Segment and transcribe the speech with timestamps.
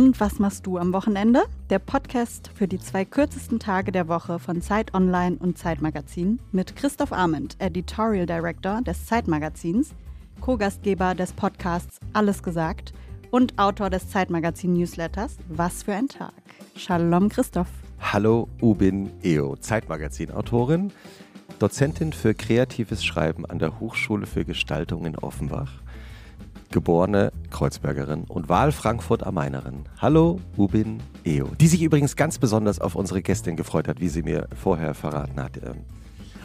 [0.00, 1.42] und Was machst du am Wochenende?
[1.68, 6.74] Der Podcast für die zwei kürzesten Tage der Woche von Zeit Online und Zeitmagazin mit
[6.74, 9.90] Christoph Arment, Editorial Director des Zeitmagazins,
[10.40, 12.94] Co-Gastgeber des Podcasts Alles gesagt
[13.30, 16.32] und Autor des Zeitmagazin-Newsletters Was für ein Tag.
[16.76, 17.68] Shalom Christoph.
[18.00, 20.94] Hallo Ubin Eo, Zeitmagazin-Autorin,
[21.58, 25.82] Dozentin für kreatives Schreiben an der Hochschule für Gestaltung in Offenbach
[26.70, 29.84] geborene Kreuzbergerin und Wahl-Frankfurt am Mainerin.
[29.98, 31.48] Hallo, Ubin Eo.
[31.60, 35.40] Die sich übrigens ganz besonders auf unsere Gästin gefreut hat, wie sie mir vorher verraten
[35.42, 35.56] hat.
[35.58, 35.84] Ähm,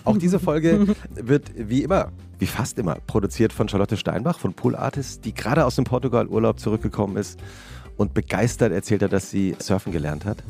[0.04, 4.76] auch diese Folge wird wie immer, wie fast immer, produziert von Charlotte Steinbach von Pool
[4.76, 7.40] Artist, die gerade aus dem Portugal-Urlaub zurückgekommen ist
[7.98, 10.44] und begeistert erzählt hat, dass sie surfen gelernt hat.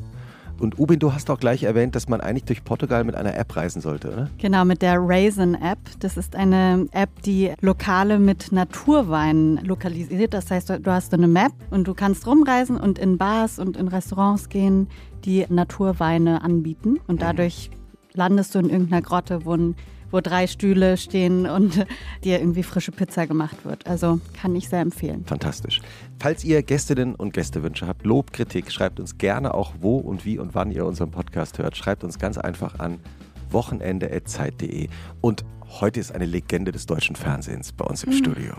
[0.59, 3.55] Und Ubin, du hast auch gleich erwähnt, dass man eigentlich durch Portugal mit einer App
[3.55, 4.30] reisen sollte, oder?
[4.38, 5.80] Genau, mit der Raisin-App.
[6.00, 10.33] Das ist eine App, die Lokale mit Naturwein lokalisiert.
[10.33, 13.88] Das heißt, du hast eine Map und du kannst rumreisen und in Bars und in
[13.88, 14.88] Restaurants gehen,
[15.26, 17.00] die Naturweine anbieten.
[17.08, 17.20] Und mhm.
[17.20, 17.70] dadurch
[18.14, 19.76] landest du in irgendeiner Grotte, wo ein
[20.11, 21.86] wo drei Stühle stehen und
[22.23, 23.88] dir irgendwie frische Pizza gemacht wird.
[23.88, 25.25] Also kann ich sehr empfehlen.
[25.25, 25.81] Fantastisch.
[26.20, 30.38] Falls ihr Gästinnen und Gästewünsche habt, Lob, Kritik, schreibt uns gerne auch, wo und wie
[30.39, 31.78] und wann ihr unseren Podcast hört.
[31.78, 33.00] Schreibt uns ganz einfach an
[33.50, 34.89] wochenende.zeit.de.
[35.22, 35.45] Und
[35.80, 38.17] heute ist eine Legende des deutschen Fernsehens bei uns im mhm.
[38.17, 38.53] Studio.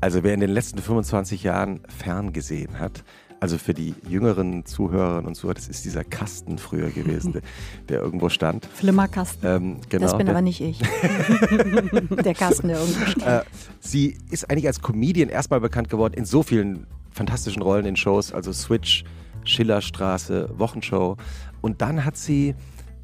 [0.00, 3.02] Also wer in den letzten 25 Jahren ferngesehen hat,
[3.40, 7.42] also für die jüngeren Zuhörerinnen und Zuhörer, das ist dieser Kasten früher gewesen, der,
[7.88, 8.66] der irgendwo stand.
[8.66, 9.48] Flimmerkasten.
[9.48, 10.78] Ähm, genau, das bin aber nicht ich.
[12.24, 13.26] der Kasten, der irgendwo steht.
[13.26, 13.42] Äh,
[13.80, 18.32] sie ist eigentlich als Comedian erstmal bekannt geworden in so vielen fantastischen Rollen in Shows,
[18.32, 19.04] also Switch,
[19.44, 21.16] Schillerstraße, Wochenshow.
[21.60, 22.54] Und dann hat sie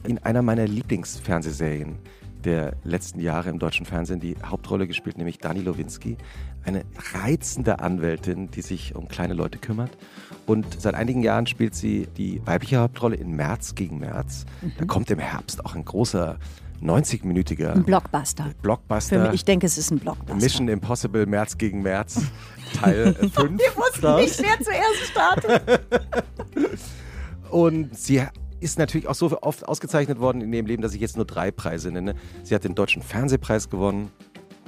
[0.06, 1.96] in einer meiner Lieblingsfernsehserien
[2.44, 6.16] der letzten Jahre im deutschen Fernsehen die Hauptrolle gespielt, nämlich Dani Lowinski.
[6.64, 9.90] Eine reizende Anwältin, die sich um kleine Leute kümmert.
[10.46, 14.44] Und seit einigen Jahren spielt sie die weibliche Hauptrolle in März gegen März.
[14.60, 14.72] Mhm.
[14.78, 16.38] Da kommt im Herbst auch ein großer
[16.82, 18.50] 90-minütiger Blockbuster.
[18.60, 19.26] Blockbuster.
[19.26, 20.34] Mich, ich denke, es ist ein Blockbuster.
[20.34, 22.20] Mission Impossible März gegen März,
[22.80, 23.36] Teil 5.
[23.36, 25.80] Wir wussten nicht, wer zuerst startet.
[27.50, 28.22] Und sie
[28.62, 31.50] ist natürlich auch so oft ausgezeichnet worden in ihrem Leben, dass ich jetzt nur drei
[31.50, 32.14] Preise nenne.
[32.42, 34.10] Sie hat den Deutschen Fernsehpreis gewonnen,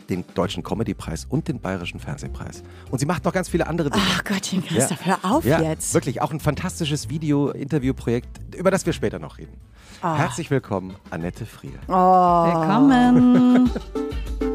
[0.09, 2.63] den Deutschen Comedypreis und den Bayerischen Fernsehpreis.
[2.91, 4.05] Und sie macht noch ganz viele andere Dinge.
[4.07, 5.19] Ach Gottchen, Christoph, ja.
[5.23, 5.95] hör auf ja, jetzt.
[5.95, 9.57] Wirklich, auch ein fantastisches Video-Interview-Projekt, über das wir später noch reden.
[10.03, 10.15] Oh.
[10.15, 11.79] Herzlich willkommen, Annette Frier.
[11.89, 11.93] Oh.
[11.93, 13.71] Willkommen.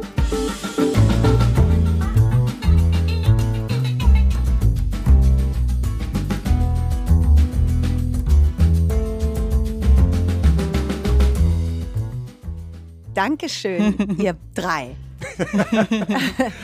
[13.14, 14.96] Dankeschön, ihr drei.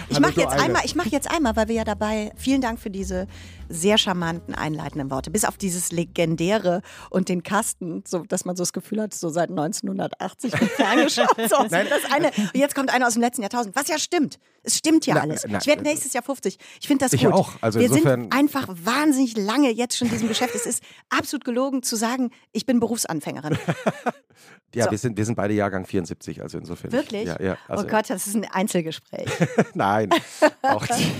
[0.09, 2.31] ich mache jetzt einmal, ich mache jetzt einmal, weil wir ja dabei.
[2.37, 3.27] Vielen Dank für diese
[3.69, 5.31] sehr charmanten einleitenden Worte.
[5.31, 9.29] Bis auf dieses legendäre und den Kasten, so dass man so das Gefühl hat, so
[9.29, 11.35] seit 1980 ferngeschaut.
[11.49, 11.87] So, Nein.
[11.89, 13.75] Das eine, jetzt kommt einer aus dem letzten Jahrtausend.
[13.75, 14.39] Was ja stimmt.
[14.63, 15.45] Es stimmt ja na, alles.
[15.47, 16.57] Na, ich werde nächstes Jahr 50.
[16.81, 17.33] Ich finde das ich gut.
[17.33, 17.53] Auch.
[17.61, 20.55] Also wir sind einfach wahnsinnig lange jetzt schon in diesem Geschäft.
[20.55, 23.57] Es ist absolut gelogen zu sagen, ich bin Berufsanfängerin.
[24.75, 24.91] ja, so.
[24.91, 26.91] wir, sind, wir sind beide Jahrgang 74, also insofern.
[26.91, 27.25] Wirklich?
[27.25, 29.29] Ja, ja, also oh Gott, das ist ein Einzelgespräch.
[29.73, 30.09] Nein,
[30.61, 31.11] auch, die,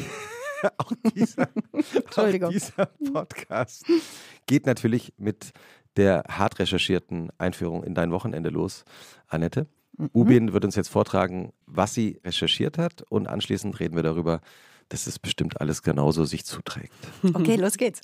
[0.77, 1.49] auch, dieser,
[2.15, 3.85] auch dieser Podcast
[4.45, 5.51] geht natürlich mit
[5.95, 8.83] der hart recherchierten Einführung in dein Wochenende los,
[9.27, 9.67] Annette.
[9.97, 10.09] Mhm.
[10.13, 14.41] Ubin wird uns jetzt vortragen, was sie recherchiert hat und anschließend reden wir darüber,
[14.89, 16.93] dass es bestimmt alles genauso sich zuträgt.
[17.33, 18.01] Okay, los geht's.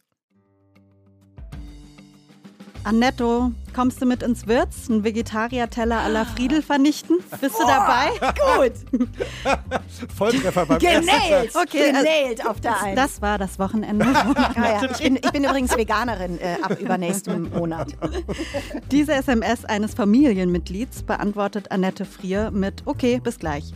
[2.83, 4.89] Annetto, kommst du mit ins Wirts?
[4.89, 7.17] Ein Vegetarier-Teller à la Friedel vernichten?
[7.39, 8.09] Bist du dabei?
[8.57, 8.73] Gut.
[10.15, 11.55] Volltreffer beim Genäht.
[11.55, 12.95] Okay, Genäht auf der einen.
[12.95, 14.05] Das war das Wochenende.
[14.55, 14.89] ja, ja.
[14.91, 17.95] Ich, bin, ich bin übrigens Veganerin äh, ab übernächsten Monat.
[18.91, 23.73] Diese SMS eines Familienmitglieds beantwortet Annette Frier mit Okay, bis gleich.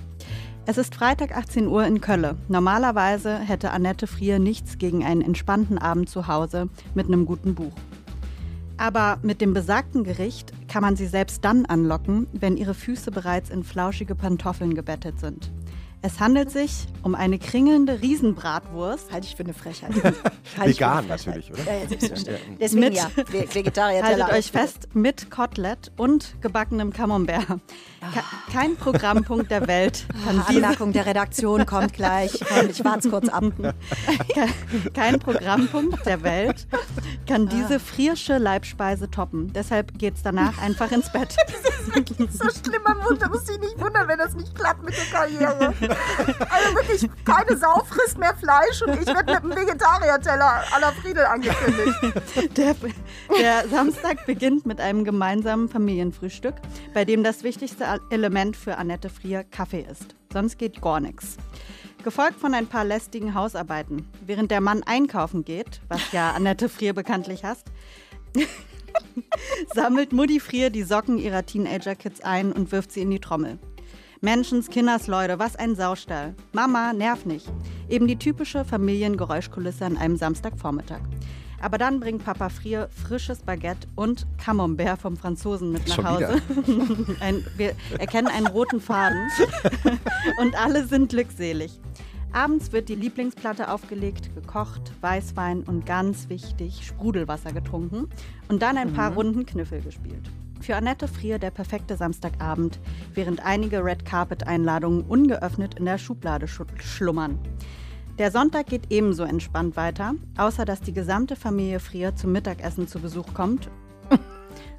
[0.66, 2.38] Es ist Freitag 18 Uhr in Kölle.
[2.48, 7.74] Normalerweise hätte Annette Frier nichts gegen einen entspannten Abend zu Hause mit einem guten Buch.
[8.78, 13.50] Aber mit dem besagten Gericht kann man sie selbst dann anlocken, wenn ihre Füße bereits
[13.50, 15.52] in flauschige Pantoffeln gebettet sind.
[16.06, 19.12] Es handelt sich um eine kringelnde Riesenbratwurst.
[19.12, 19.92] Halte ich für eine Frechheit.
[20.64, 21.64] Vegan natürlich, oder?
[21.64, 22.58] Ja, ja, selbstverständlich.
[22.60, 23.10] Deswegen mit, ja,
[23.52, 24.04] Vegetarier.
[24.04, 27.60] Haltet euch fest, mit Kotelett und gebackenem Camembert.
[28.02, 28.22] Ah.
[28.54, 32.40] Kein Programmpunkt der Welt kann ah, Anmerkung der Redaktion kommt gleich.
[32.70, 33.44] Ich warte kurz ab.
[34.94, 36.68] Kein Programmpunkt der Welt
[37.28, 39.52] kann diese frische Leibspeise toppen.
[39.54, 41.36] Deshalb geht es danach einfach ins Bett.
[41.96, 42.98] das ist so schlimm, man
[43.30, 45.74] muss sich nicht wundern, wenn das nicht klappt mit der Karriere.
[46.50, 50.92] Also wirklich, keine Sau frisst mehr Fleisch und ich werde mit einem Vegetarier-Teller à la
[50.92, 52.58] Friedel angekündigt.
[52.58, 52.76] Der,
[53.40, 56.56] der Samstag beginnt mit einem gemeinsamen Familienfrühstück,
[56.94, 60.16] bei dem das wichtigste Element für Annette Frier Kaffee ist.
[60.32, 61.38] Sonst geht gar nichts.
[62.04, 64.08] Gefolgt von ein paar lästigen Hausarbeiten.
[64.26, 67.66] Während der Mann einkaufen geht, was ja Annette Frier bekanntlich hasst,
[69.74, 73.60] sammelt Mutti Frier die Socken ihrer Teenager-Kids ein und wirft sie in die Trommel.
[74.26, 76.34] Menschens, Kinders, Leute, was ein Saustall.
[76.52, 77.46] Mama, nerv nicht.
[77.90, 81.02] Eben die typische Familiengeräuschkulisse an einem Samstagvormittag.
[81.62, 86.42] Aber dann bringt Papa Frier frisches Baguette und Camembert vom Franzosen mit nach Hause.
[87.20, 89.30] ein, wir erkennen einen roten Faden
[90.42, 91.80] und alle sind glückselig.
[92.34, 98.10] Abends wird die Lieblingsplatte aufgelegt, gekocht, Weißwein und ganz wichtig Sprudelwasser getrunken
[98.48, 99.18] und dann ein paar mhm.
[99.18, 100.32] Runden Kniffel gespielt.
[100.66, 102.80] Für Annette Frier der perfekte Samstagabend,
[103.14, 107.38] während einige Red Carpet-Einladungen ungeöffnet in der Schublade schlummern.
[108.18, 113.00] Der Sonntag geht ebenso entspannt weiter, außer dass die gesamte Familie Frier zum Mittagessen zu
[113.00, 113.70] Besuch kommt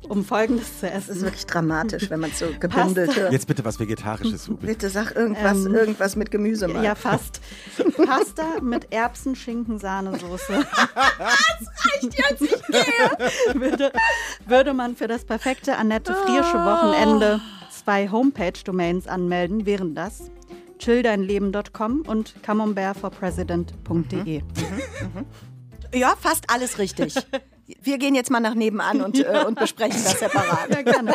[0.09, 1.11] um Folgendes zu essen.
[1.11, 3.33] Es ist wirklich dramatisch, wenn man so gebündelt hört.
[3.33, 4.67] Jetzt bitte was Vegetarisches, Ubi.
[4.67, 6.85] Bitte sag irgendwas, ähm, irgendwas mit Gemüse mal.
[6.85, 7.41] Ja, fast.
[7.97, 10.53] Pasta mit Erbsen, Schinken, Sahnesoße.
[11.19, 13.61] das reicht jetzt, ich gehe.
[13.61, 13.93] Würde,
[14.47, 17.41] würde man für das perfekte Annette Friersche Wochenende
[17.71, 20.31] zwei Homepage-Domains anmelden, wären das
[20.79, 24.43] chilldeinleben.com und camembertforpresident.de.
[24.43, 24.47] Mhm.
[24.47, 25.09] Mhm.
[25.15, 25.27] Mhm.
[25.95, 27.15] Ja, fast alles richtig.
[27.81, 29.43] Wir gehen jetzt mal nach nebenan und, ja.
[29.43, 30.71] äh, und besprechen das separat.
[30.77, 31.15] Ja, gerne.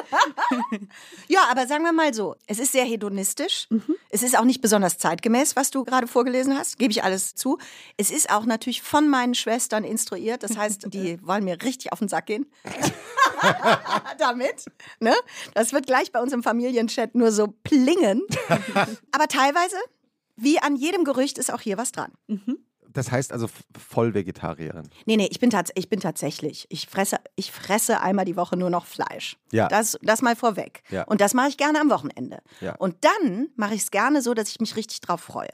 [1.28, 3.68] ja, aber sagen wir mal so, es ist sehr hedonistisch.
[3.70, 3.96] Mhm.
[4.10, 7.58] Es ist auch nicht besonders zeitgemäß, was du gerade vorgelesen hast, gebe ich alles zu.
[7.98, 10.44] Es ist auch natürlich von meinen Schwestern instruiert.
[10.44, 12.46] Das heißt, die wollen mir richtig auf den Sack gehen.
[14.18, 14.66] Damit.
[15.00, 15.14] Ne?
[15.54, 18.22] Das wird gleich bei uns im Familienchat nur so plingen.
[19.12, 19.78] aber teilweise,
[20.36, 22.12] wie an jedem Gerücht, ist auch hier was dran.
[22.28, 22.58] Mhm.
[22.94, 23.48] Das heißt also
[23.78, 24.90] voll Vegetarierin?
[25.06, 26.66] Nee, nee, ich bin, tats ich bin tatsächlich.
[26.70, 29.38] Ich fresse, ich fresse einmal die Woche nur noch Fleisch.
[29.52, 29.68] Ja.
[29.68, 30.84] Das, das mal vorweg.
[30.90, 31.04] Ja.
[31.04, 32.40] Und das mache ich gerne am Wochenende.
[32.60, 32.76] Ja.
[32.76, 35.52] Und dann mache ich es gerne so, dass ich mich richtig drauf freue.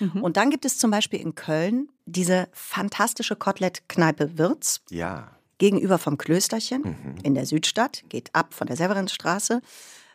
[0.00, 0.22] Mhm.
[0.22, 4.80] Und dann gibt es zum Beispiel in Köln diese fantastische Kotelett-Kneipe Wirz.
[4.90, 5.32] Ja.
[5.58, 7.14] Gegenüber vom Klösterchen mhm.
[7.24, 9.60] in der Südstadt, geht ab von der Severinstraße.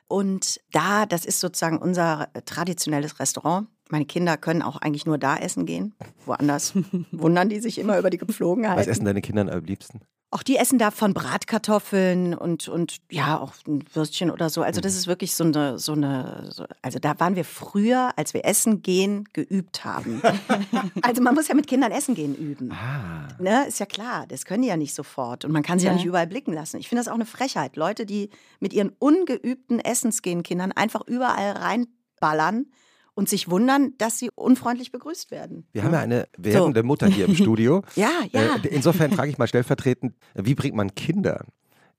[0.08, 3.68] Und da, das ist sozusagen unser traditionelles Restaurant.
[3.94, 5.94] Meine Kinder können auch eigentlich nur da essen gehen.
[6.26, 6.74] Woanders
[7.12, 8.76] wundern die sich immer über die Gepflogenheit.
[8.76, 10.02] Was essen deine Kinder am liebsten?
[10.32, 14.64] Auch die essen da von Bratkartoffeln und, und ja, auch ein Würstchen oder so.
[14.64, 14.98] Also das mhm.
[14.98, 18.82] ist wirklich so eine, so eine, so, also da waren wir früher, als wir essen
[18.82, 20.24] gehen, geübt haben.
[21.04, 22.72] also man muss ja mit Kindern essen gehen üben.
[22.72, 23.28] Ah.
[23.38, 25.92] Ne, ist ja klar, das können die ja nicht sofort und man kann sie ja,
[25.92, 26.78] ja nicht überall blicken lassen.
[26.78, 27.76] Ich finde das auch eine Frechheit.
[27.76, 32.66] Leute, die mit ihren ungeübten Essensgehen-Kindern einfach überall reinballern
[33.16, 35.68] und sich wundern, dass sie unfreundlich begrüßt werden.
[35.72, 36.86] Wir haben ja eine werdende so.
[36.86, 37.84] Mutter hier im Studio.
[37.96, 38.56] ja, ja.
[38.56, 41.48] Äh, insofern frage ich mal stellvertretend, wie bringt man Kindern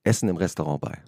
[0.03, 1.01] Essen im Restaurant bei?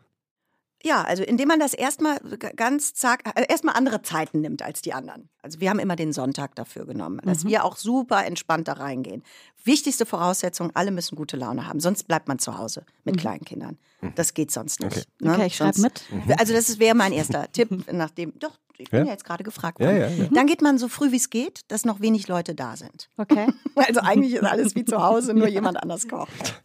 [0.84, 2.20] Ja, also indem man das erstmal
[2.56, 5.30] ganz zack, äh, erstmal andere Zeiten nimmt als die anderen.
[5.42, 7.50] Also wir haben immer den Sonntag dafür genommen, dass mhm.
[7.50, 9.24] wir auch super entspannt da reingehen.
[9.64, 13.20] Wichtigste Voraussetzung, alle müssen gute Laune haben, sonst bleibt man zu Hause mit mhm.
[13.20, 13.78] kleinen Kindern.
[14.02, 14.14] Mhm.
[14.16, 14.98] Das geht sonst nicht.
[14.98, 15.34] Okay, ne?
[15.34, 16.04] okay ich schreibe mit.
[16.12, 16.34] Mhm.
[16.38, 19.80] Also das wäre mein erster Tipp, nachdem, doch, ich bin ja, ja jetzt gerade gefragt
[19.80, 19.98] worden.
[19.98, 22.76] Ja, ja, Dann geht man so früh wie es geht, dass noch wenig Leute da
[22.76, 23.10] sind.
[23.18, 23.48] Okay.
[23.76, 26.60] Also eigentlich ist alles wie zu Hause, nur jemand anders kocht.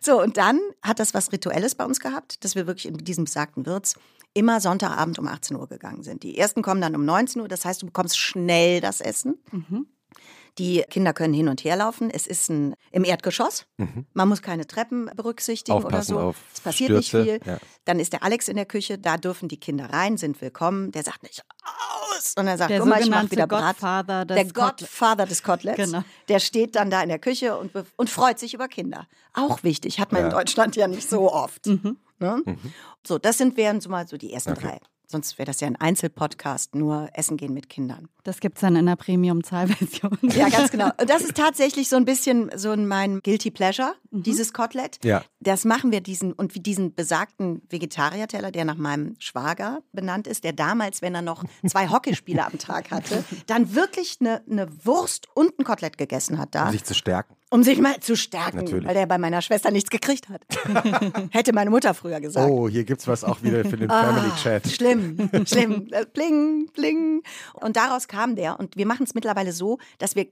[0.00, 3.24] so, und dann hat das was Rituelles bei uns gehabt, dass wir wirklich in diesem
[3.24, 3.94] besagten Wirts
[4.34, 6.22] immer Sonntagabend um 18 Uhr gegangen sind.
[6.22, 9.38] Die ersten kommen dann um 19 Uhr, das heißt, du bekommst schnell das Essen.
[9.50, 9.86] Mhm.
[10.58, 12.10] Die Kinder können hin und her laufen.
[12.10, 13.66] Es ist ein, im Erdgeschoss.
[13.76, 14.06] Mhm.
[14.12, 16.34] Man muss keine Treppen berücksichtigen Aufpassen oder so.
[16.52, 17.16] es passiert Stürze.
[17.18, 17.52] nicht viel.
[17.52, 17.58] Ja.
[17.84, 18.96] Dann ist der Alex in der Küche.
[18.96, 20.92] Da dürfen die Kinder rein, sind willkommen.
[20.92, 22.34] Der sagt nicht aus.
[22.36, 24.30] Und er sagt, der guck mal, ich mach wieder Godfather Brat.
[24.30, 25.90] Der Godfather des Koteletts.
[25.90, 26.04] Genau.
[26.28, 29.08] Der steht dann da in der Küche und, und freut sich über Kinder.
[29.32, 29.98] Auch wichtig.
[29.98, 30.28] Hat man ja.
[30.28, 31.66] in Deutschland ja nicht so oft.
[31.66, 31.98] Mhm.
[32.20, 32.42] Ne?
[32.44, 32.72] Mhm.
[33.04, 34.68] So, das sind wären so mal so die ersten okay.
[34.68, 34.80] drei.
[35.06, 38.08] Sonst wäre das ja ein Einzelpodcast, nur Essen gehen mit Kindern.
[38.24, 40.18] Das gibt es dann in der Premium-Zahlversion.
[40.22, 40.90] Ja, ganz genau.
[40.98, 43.94] Und das ist tatsächlich so ein bisschen so mein Guilty Pleasure.
[44.22, 44.98] Dieses Kotelett.
[45.04, 45.22] Ja.
[45.40, 50.44] Das machen wir diesen und wie diesen besagten Vegetarierteller, der nach meinem Schwager benannt ist,
[50.44, 55.28] der damals, wenn er noch zwei Hockeyspiele am Tag hatte, dann wirklich eine, eine Wurst
[55.34, 56.66] und ein Kotelett gegessen hat da.
[56.66, 57.34] Um sich zu stärken.
[57.50, 58.88] Um sich mal zu stärken, Natürlich.
[58.88, 60.42] weil er bei meiner Schwester nichts gekriegt hat.
[61.30, 62.50] Hätte meine Mutter früher gesagt.
[62.50, 64.68] Oh, hier gibt es was auch wieder für den ah, Family Chat.
[64.68, 65.88] Schlimm, schlimm.
[66.14, 67.22] Bling, bling.
[67.52, 68.58] Und daraus kam der.
[68.58, 70.26] Und wir machen es mittlerweile so, dass wir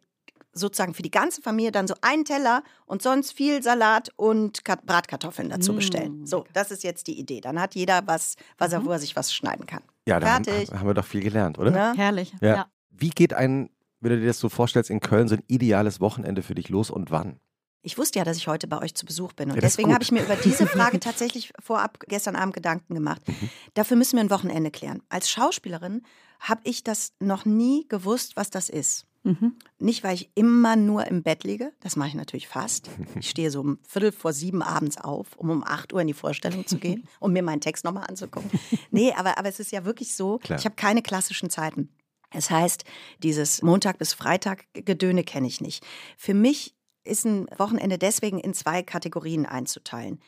[0.52, 5.49] sozusagen für die ganze Familie dann so einen Teller und sonst viel Salat und Bratkartoffeln
[5.49, 6.23] dazu bestellen.
[6.23, 6.26] Mm.
[6.26, 7.40] So, das ist jetzt die Idee.
[7.40, 8.87] Dann hat jeder was, was er, mhm.
[8.87, 9.82] wo er sich was schneiden kann.
[10.06, 10.73] Ja, da haben, Fertig.
[10.73, 11.71] haben wir doch viel gelernt, oder?
[11.71, 11.94] Ne?
[11.97, 12.32] Herrlich.
[12.40, 12.56] Ja.
[12.56, 12.66] Ja.
[12.90, 16.42] Wie geht ein, wenn du dir das so vorstellst, in Köln so ein ideales Wochenende
[16.42, 17.40] für dich los und wann?
[17.85, 19.50] Ich wusste ja, dass ich heute bei euch zu Besuch bin.
[19.50, 23.26] Und Ja, deswegen habe ich mir über diese Frage tatsächlich vorab gestern Abend Gedanken gemacht.
[23.26, 23.50] Mhm.
[23.75, 25.02] Dafür müssen wir ein Wochenende klären.
[25.09, 26.02] Als Schauspielerin
[26.38, 29.06] habe ich das noch nie gewusst, was das ist.
[29.25, 29.57] Mhm.
[29.79, 31.73] Nicht, weil ich immer nur im Bett liege.
[31.81, 32.91] Das mache ich natürlich fast.
[33.21, 36.12] Ich stehe so um Viertel vor sieben abends auf, um um acht Uhr in die
[36.12, 38.50] Vorstellung zu gehen, um mir meinen Text nochmal anzugucken.
[38.91, 40.59] Nee, aber, aber es ist ja wirklich so, Klar.
[40.59, 41.88] ich habe keine klassischen Zeiten.
[42.33, 42.85] Es heißt,
[43.23, 45.85] dieses Montag bis Freitag Gedöne kenne ich nicht.
[46.17, 46.75] Für mich
[47.05, 50.21] ist ein Wochenende deswegen in zwei Kategorien einzuteilen.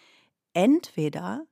[0.53, 1.47] Entweder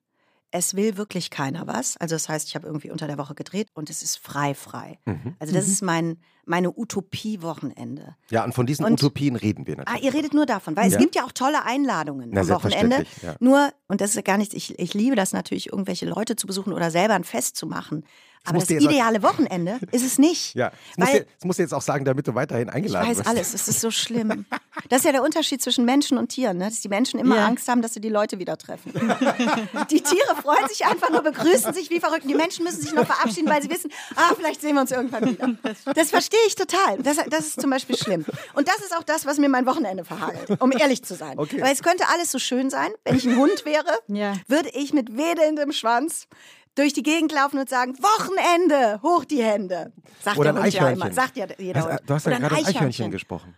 [0.55, 3.69] es will wirklich keiner was, also das heißt, ich habe irgendwie unter der Woche gedreht
[3.75, 4.99] und es ist frei frei.
[5.07, 5.35] Mhm.
[5.39, 8.17] Also das ist mein meine Utopie-Wochenende.
[8.31, 10.05] Ja, und von diesen Und- Utopien reden wir Ah, natürlich.
[10.05, 10.97] ihr redet nur davon, weil Ja.
[10.97, 13.05] es gibt ja auch tolle Einladungen Na, am Wochenende.
[13.23, 13.37] ja.
[13.41, 16.73] Nur, und das ist gar nichts, ich, ich liebe das natürlich, irgendwelche Leute zu besuchen
[16.73, 18.05] oder selber ein Fest zu machen.
[18.45, 20.55] Aber musst das auch- ideale Wochenende ist es nicht.
[20.55, 22.75] Ja, das musst, Weil- du, das musst du jetzt auch sagen, damit du weiterhin Ich
[22.75, 23.29] eingeladen weiß wirst.
[23.29, 24.47] alles, es ist so schlimm.
[24.89, 26.65] Das ist ja der Unterschied zwischen Menschen und Tieren, ne?
[26.69, 27.47] dass die Menschen immer Ja.
[27.47, 28.93] Angst haben, dass sie die Leute wieder treffen.
[29.91, 32.25] Die Tiere freuen sich einfach nur, begrüßen sich wie verrückt.
[32.29, 35.29] Die Menschen müssen sich noch verabschieden, weil sie wissen, ah, vielleicht sehen wir uns irgendwann
[35.29, 35.49] wieder.
[35.95, 36.99] Das verstehe ich total.
[36.99, 38.25] Das, das ist zum Beispiel schlimm.
[38.55, 41.39] Und das ist auch das, was mir mein Wochenende verhagelt, um ehrlich zu sein.
[41.39, 41.61] Okay.
[41.61, 42.91] Weil es könnte alles so schön sein.
[43.05, 44.35] Wenn ich ein Hund wäre, Ja.
[44.49, 46.27] würde ich mit wedelndem Schwanz
[46.75, 49.93] durch die Gegend laufen und sagen, Wochenende, hoch die Hände.
[50.23, 51.07] Sagt Oder der ein Hund ja Eichhörnchen.
[51.07, 51.15] immer.
[51.15, 52.01] Sagt ja jeder Hast, Hund.
[52.07, 53.11] du hast ja gerade ein Eichhörnchen Eichhörnchen.
[53.11, 53.57] gesprochen.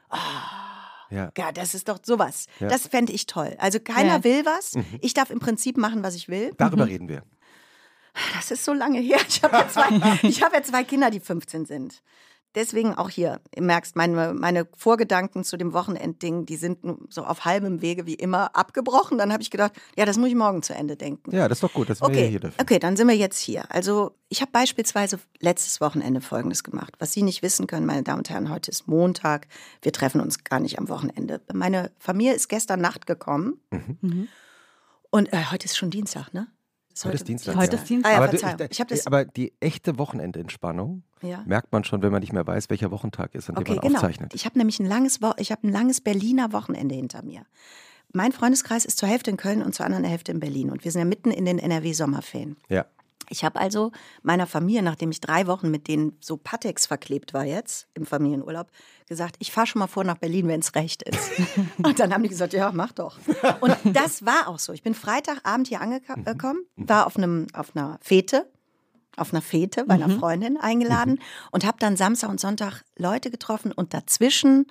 [1.11, 1.30] Ja.
[1.37, 2.47] Ja, das ist doch sowas.
[2.61, 2.68] Ja.
[2.68, 3.54] Das fände ich toll.
[3.59, 4.25] Also keiner Ja.
[4.25, 4.73] will was.
[5.00, 6.52] Ich darf im Prinzip machen, was ich will.
[6.56, 7.23] Darüber reden wir.
[8.35, 9.18] Das ist so lange her.
[9.28, 12.00] Ich habe ja, zwei- ich hab ja zwei Kinder, die 15 sind.
[12.54, 17.44] Deswegen auch hier, du merkst, meine, meine Vorgedanken zu dem Wochenendding, die sind so auf
[17.44, 19.18] halbem Wege wie immer abgebrochen.
[19.18, 21.34] Dann habe ich gedacht, ja, das muss ich morgen zu Ende denken.
[21.34, 21.90] Ja, das ist doch gut.
[21.90, 22.61] Das Okay, hier dafür.
[22.61, 23.64] okay, dann sind wir jetzt hier.
[23.70, 26.94] Also ich habe beispielsweise letztes Wochenende Folgendes gemacht.
[26.99, 29.49] Was Sie nicht wissen können, meine Damen und Herren, heute ist Montag.
[29.82, 31.40] Wir treffen uns gar nicht am Wochenende.
[31.52, 33.61] Meine Familie ist gestern Nacht gekommen.
[35.11, 36.46] Und äh, heute ist schon Dienstag, ne?
[37.03, 37.57] Heute ist Dienstag.
[37.57, 37.83] Heute ja.
[37.83, 38.11] ist Dienstag.
[38.11, 38.69] Ah ja, aber, du, Verzeihung.
[38.71, 41.43] Ich hab das- aber die echte Wochenendentspannung Ja.
[41.47, 43.81] merkt man schon, wenn man nicht mehr weiß, welcher Wochentag ist, an dem Okay, man
[43.81, 43.95] genau.
[43.99, 44.33] aufzeichnet.
[44.35, 47.43] Ich habe nämlich ein langes, Wo ich habe ein langes Berliner Wochenende hinter mir.
[48.13, 50.71] Mein Freundeskreis ist zur Hälfte in Köln und zur anderen Hälfte in Berlin.
[50.71, 52.57] Und wir sind ja mitten in den NRW-Sommerferien.
[52.69, 52.87] Ja.
[53.31, 53.91] Ich habe also
[54.23, 58.69] meiner Familie, nachdem ich drei Wochen mit denen so Patex verklebt war jetzt im Familienurlaub,
[59.06, 61.32] gesagt, ich fahre schon mal vor nach Berlin, wenn es recht ist.
[61.82, 63.18] Und dann haben die gesagt, ja, mach doch.
[63.61, 64.73] Und das war auch so.
[64.73, 68.50] Ich bin Freitagabend hier angekommen, war auf, einem, auf einer Fete,
[69.16, 71.20] auf einer Fete bei einer Freundin eingeladen
[71.50, 74.66] und habe dann Samstag und Sonntag Leute getroffen und dazwischen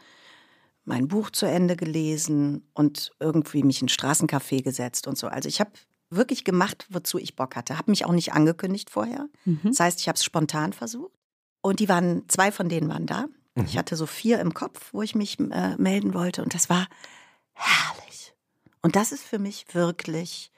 [0.85, 5.27] mein Buch zu Ende gelesen und irgendwie mich in Straßencafé gesetzt und so.
[5.27, 5.71] Also ich habe
[6.09, 7.77] wirklich gemacht, wozu ich Bock hatte.
[7.77, 9.27] Habe mich auch nicht angekündigt vorher.
[9.63, 11.11] Das heißt, ich habe es spontan versucht.
[11.61, 13.27] Und die waren, zwei von denen waren da.
[13.55, 16.43] Ich hatte so vier im Kopf, wo ich mich äh, melden wollte.
[16.43, 16.88] Und das war
[17.53, 18.33] herrlich.
[18.81, 20.51] Und das ist für mich wirklich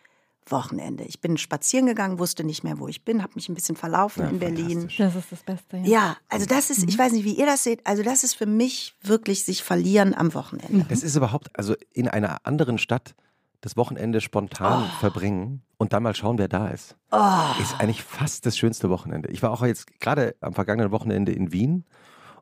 [0.48, 1.04] Wochenende.
[1.06, 4.24] Ich bin spazieren gegangen, wusste nicht mehr, wo ich bin, habe mich ein bisschen verlaufen
[4.24, 4.90] Ja, in Berlin.
[4.98, 5.78] Das ist das Beste.
[5.78, 5.84] Ja.
[5.86, 8.46] Ja, also das ist, ich weiß nicht, wie ihr das seht, also das ist für
[8.46, 10.86] mich wirklich sich verlieren am Wochenende.
[10.88, 13.16] Das ist überhaupt, also in einer anderen Stadt
[13.62, 15.00] das Wochenende spontan Oh.
[15.00, 16.96] verbringen und dann mal schauen, wer da ist.
[17.60, 19.30] Ist eigentlich fast das schönste Wochenende.
[19.30, 21.86] Ich war auch jetzt gerade am vergangenen Wochenende in Wien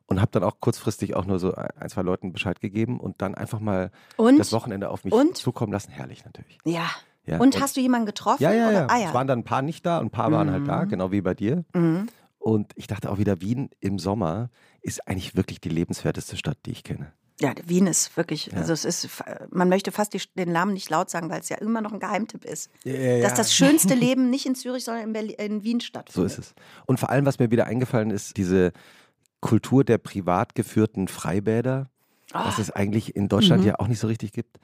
[0.06, 3.34] und habe dann auch kurzfristig auch nur so ein, zwei Leuten Bescheid gegeben und dann
[3.34, 4.38] einfach mal Und?
[4.38, 5.36] das Wochenende auf mich Und?
[5.36, 5.90] zukommen lassen.
[5.90, 6.58] Herrlich natürlich.
[6.64, 6.90] Ja.
[7.26, 8.42] Ja, und und- hast du jemanden getroffen?
[8.42, 8.86] Ja, ja, ja.
[8.90, 9.08] Ah, ja.
[9.08, 11.22] Es waren dann ein paar nicht da und ein paar waren halt da, genau wie
[11.22, 11.64] bei dir.
[11.74, 12.08] Mhm.
[12.38, 14.50] Und ich dachte auch wieder, Wien im Sommer
[14.82, 17.12] ist eigentlich wirklich die lebenswerteste Stadt, die ich kenne.
[17.40, 18.58] Ja, Wien ist wirklich, Ja.
[18.58, 19.08] also es ist,
[19.50, 21.98] man möchte fast die, den Namen nicht laut sagen, weil es ja immer noch ein
[21.98, 22.70] Geheimtipp ist.
[22.84, 25.86] Ja, ja, Dass das schönste Leben nicht in Zürich, sondern in, Berlin, in Wien So
[25.86, 26.32] stattfindet.
[26.32, 26.54] ist es.
[26.84, 28.72] Und vor allem, was mir wieder eingefallen ist, diese
[29.44, 31.90] Kultur der privat geführten Freibäder,
[32.32, 34.58] was es eigentlich in Deutschland ja auch nicht so richtig gibt.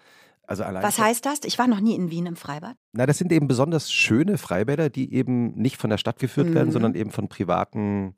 [0.47, 0.87] Also allein Ah.
[0.87, 0.89] Mhm.
[0.89, 1.41] Was heißt das?
[1.45, 2.77] Ich war noch nie in Wien im Freibad.
[2.93, 6.69] Na, das sind eben besonders schöne Freibäder, die eben nicht von der Stadt geführt werden,
[6.69, 6.73] Mhm.
[6.73, 8.15] sondern eben von privaten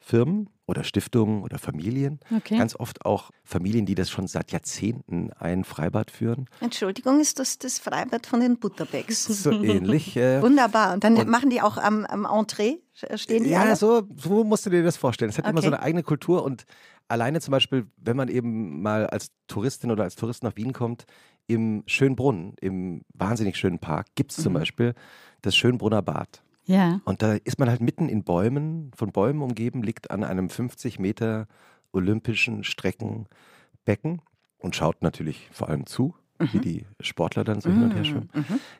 [0.00, 2.20] Firmen oder Stiftungen oder Familien.
[2.34, 2.56] Okay.
[2.56, 6.46] Ganz oft auch Familien, die das schon seit Jahrzehnten ein Freibad führen.
[6.60, 9.24] Entschuldigung, ist das das Freibad von den Butterbecks?
[9.24, 10.16] So ähnlich.
[10.20, 10.94] Äh, Wunderbar.
[10.94, 12.78] Und dann Und- machen die auch am, am Entree,
[13.14, 13.76] stehen die ja, alle?
[13.76, 15.28] so, so musst du dir das vorstellen.
[15.30, 15.76] Es hat immer so Okay.
[15.76, 16.64] eine eigene Kultur und
[17.08, 21.04] alleine zum Beispiel, wenn man eben mal als Touristin oder als Tourist nach Wien kommt,
[21.46, 24.42] im Schönbrunn, im wahnsinnig schönen Park, gibt es Mhm.
[24.42, 24.94] zum Beispiel
[25.42, 26.42] das Schönbrunner Bad.
[26.64, 27.00] Ja.
[27.04, 30.98] Und da ist man halt mitten in Bäumen, von Bäumen umgeben, liegt an einem 50
[30.98, 31.46] Meter
[31.92, 34.22] olympischen Streckenbecken
[34.58, 36.60] und schaut natürlich vor allem zu, wie Mhm.
[36.62, 38.30] die Sportler dann so hin und her schwimmen.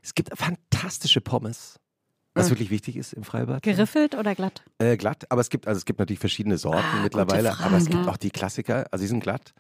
[0.02, 1.78] Es gibt fantastische Pommes
[2.34, 3.62] Was wirklich wichtig ist im Freibad?
[3.62, 4.62] Geriffelt oder glatt?
[4.78, 7.86] Äh, glatt, aber es gibt, also es gibt natürlich verschiedene Sorten Ah, mittlerweile, aber es
[7.86, 9.52] gibt auch die Klassiker, also die sind glatt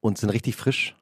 [0.00, 0.94] und sind richtig frisch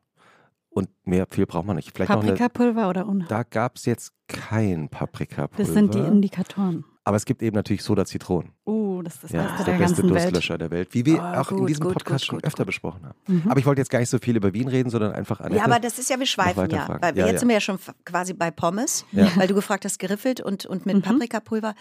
[0.75, 1.93] und mehr, viel braucht man nicht.
[1.95, 3.25] Vielleicht Paprikapulver oder ohne?
[3.29, 5.63] da gab es jetzt kein Paprikapulver.
[5.63, 6.85] Das sind die Indikatoren.
[7.05, 8.53] aber es gibt eben natürlich Soda Zitronen.
[8.65, 10.25] Uh, das ist das Ja, Beste der der beste ganzen Welt.
[10.25, 12.45] Durstlöscher der Welt, wie wir Oh, auch in gut, diesem gut, Podcast gut, schon gut,
[12.47, 12.67] öfter gut.
[12.67, 13.43] besprochen haben.
[13.51, 15.57] Aber ich wollte jetzt gar nicht so viel über Wien reden, sondern einfach Annette.
[15.57, 16.89] Ja, aber das ist ja, wir schweifen ja.
[17.01, 17.39] Weil Ja, jetzt ja.
[17.41, 19.27] sind wir ja schon quasi bei Pommes, Ja.
[19.37, 21.75] weil du gefragt hast, geriffelt und, und mit Paprikapulver.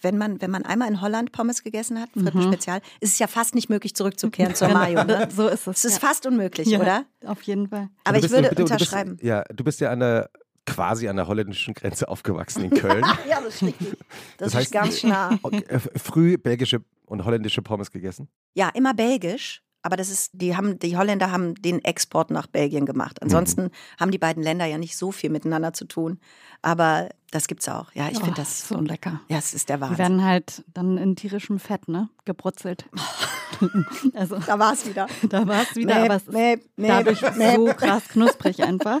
[0.00, 3.26] Wenn man, wenn man einmal in Holland Pommes gegessen hat, Fritten Spezial, ist es ja
[3.28, 5.04] fast nicht möglich zurückzukehren zur Mayo.
[5.04, 5.28] Ne?
[5.34, 5.78] So ist es.
[5.78, 6.08] Es ist ja.
[6.08, 7.04] fast unmöglich, ja, oder?
[7.24, 7.88] Auf jeden Fall.
[8.04, 9.12] Aber Du ich würde du unterschreiben.
[9.16, 10.30] Bist, ja, du bist ja an der
[10.66, 13.04] quasi an der holländischen Grenze aufgewachsen in Köln.
[13.28, 13.96] Ja, das ist richtig.
[14.38, 15.38] Das, Das heißt- ist ganz nah.
[15.68, 18.28] Äh, früh belgische und holländische Pommes gegessen.
[18.54, 19.62] Ja, immer belgisch.
[19.82, 23.20] Aber das ist, die haben, die Holländer haben den Export nach Belgien gemacht.
[23.20, 26.20] Ansonsten haben die beiden Länder ja nicht so viel miteinander zu tun.
[26.62, 27.90] Aber das gibt's auch.
[27.92, 28.68] Ja, ich Oh, finde das.
[28.68, 29.20] so lecker.
[29.28, 29.98] Ja, es ist der Die Wahnsinn.
[29.98, 32.08] werden halt dann in tierischem Fett, ne?
[32.24, 32.84] Gebrutzelt.
[34.14, 35.06] also Da war es wieder.
[35.28, 37.56] da war es wieder, Mäh, aber es mäh, mäh, dadurch mäh.
[37.56, 39.00] so krass knusprig einfach.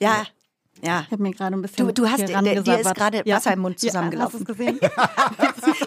[0.00, 0.24] Ja,
[0.82, 1.02] ja.
[1.06, 3.52] Ich habe mir gerade ein bisschen Du- du hast- hier der- dir ist gerade Wasser
[3.52, 4.40] im Mund zusammengelaufen.
[4.40, 4.80] Ja, hast gesehen?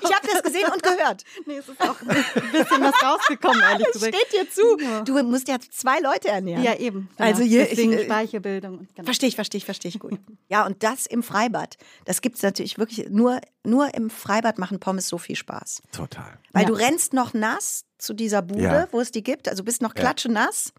[0.02, 1.24] Ich habe das gesehen und gehört.
[1.46, 2.08] nee, es ist auch ein
[2.52, 4.16] bisschen was rausgekommen, ehrlich Das gesagt.
[4.16, 5.04] steht dir zu.
[5.06, 6.64] Du musst ja zwei Leute ernähren.
[6.64, 7.10] Ja, eben.
[7.16, 7.30] Genau.
[7.30, 8.80] Also hier, Deswegen ich, äh, Speicherbildung.
[8.80, 9.06] und Genau.
[9.06, 10.20] Verstehe ich, verstehe ich, verstehe ich gut.
[10.50, 11.78] Ja, und das im Freibad.
[12.06, 15.82] Das gibt es natürlich wirklich nur, nur im Freibad machen Pommes so viel Spaß.
[15.92, 16.38] Total.
[16.52, 16.68] Weil Ja.
[16.70, 18.88] du rennst noch nass zu dieser Bude, Ja.
[18.92, 19.48] wo es die gibt.
[19.48, 20.02] Also bist noch Ja.
[20.02, 20.74] klatschenass.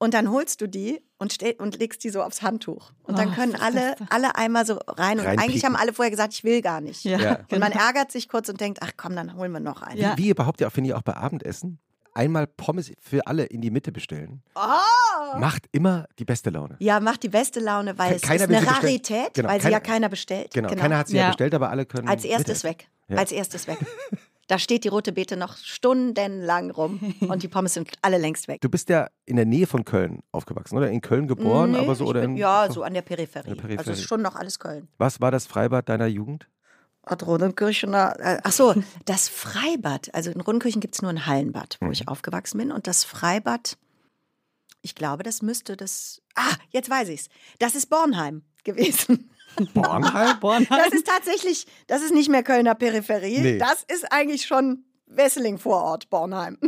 [0.00, 2.92] Und dann holst du die und, stell, und legst die so aufs Handtuch.
[3.02, 5.18] Und dann Oh, können alle, alle einmal so rein.
[5.18, 7.02] Und eigentlich haben alle vorher gesagt, ich will gar nicht.
[7.04, 7.30] Ja, Ja.
[7.50, 7.84] Und man genau.
[7.84, 10.00] ärgert sich kurz und denkt, ach komm, dann holen wir noch einen.
[10.00, 10.16] Ja.
[10.16, 11.80] Wie überhaupt ja, finde ich auch bei Abendessen,
[12.14, 15.38] einmal Pommes für alle in die Mitte bestellen, Oh!
[15.38, 16.76] macht immer die beste Laune.
[16.78, 18.72] Ja, macht die beste Laune, weil es Keiner ist will eine sie.
[18.72, 20.54] Rarität, Genau, weil sie keiner- ja keiner bestellt.
[20.54, 21.22] Genau, keiner hat sie ja.
[21.22, 21.28] Ja.
[21.30, 22.08] bestellt, aber alle können.
[22.08, 22.70] Als erstes mitessen.
[22.70, 22.88] weg.
[23.08, 23.16] Ja.
[23.16, 23.78] Als erstes weg.
[24.48, 28.60] Da steht die rote Beete noch stundenlang rum und die Pommes sind alle längst weg.
[28.60, 30.90] Du bist ja in der Nähe von Köln aufgewachsen, oder?
[30.90, 33.46] In Köln geboren, Nee, aber so oder bin, in, Ja, so an der Peripherie.
[33.48, 33.78] Der Peripherie.
[33.78, 34.88] Also ist schon noch alles Köln.
[34.98, 36.48] Was war das Freibad deiner Jugend?
[37.02, 38.16] Ad Rodenkirchener.
[38.18, 40.12] Äh, ach so, das Freibad.
[40.14, 41.92] Also in Rodenkirchen gibt es nur ein Hallenbad, wo Mhm.
[41.92, 42.72] ich aufgewachsen bin.
[42.72, 43.76] Und das Freibad,
[44.82, 46.20] ich glaube, das müsste das.
[46.34, 47.28] Ah, jetzt weiß ich's.
[47.58, 49.30] Das ist Bornheim gewesen.
[49.74, 50.38] Bornheim?
[50.40, 50.66] Bornheim.
[50.68, 53.40] Das ist tatsächlich, das ist nicht mehr Kölner Peripherie.
[53.40, 53.58] Nee.
[53.58, 56.58] Das ist eigentlich schon Wesseling-Vorort, Bornheim.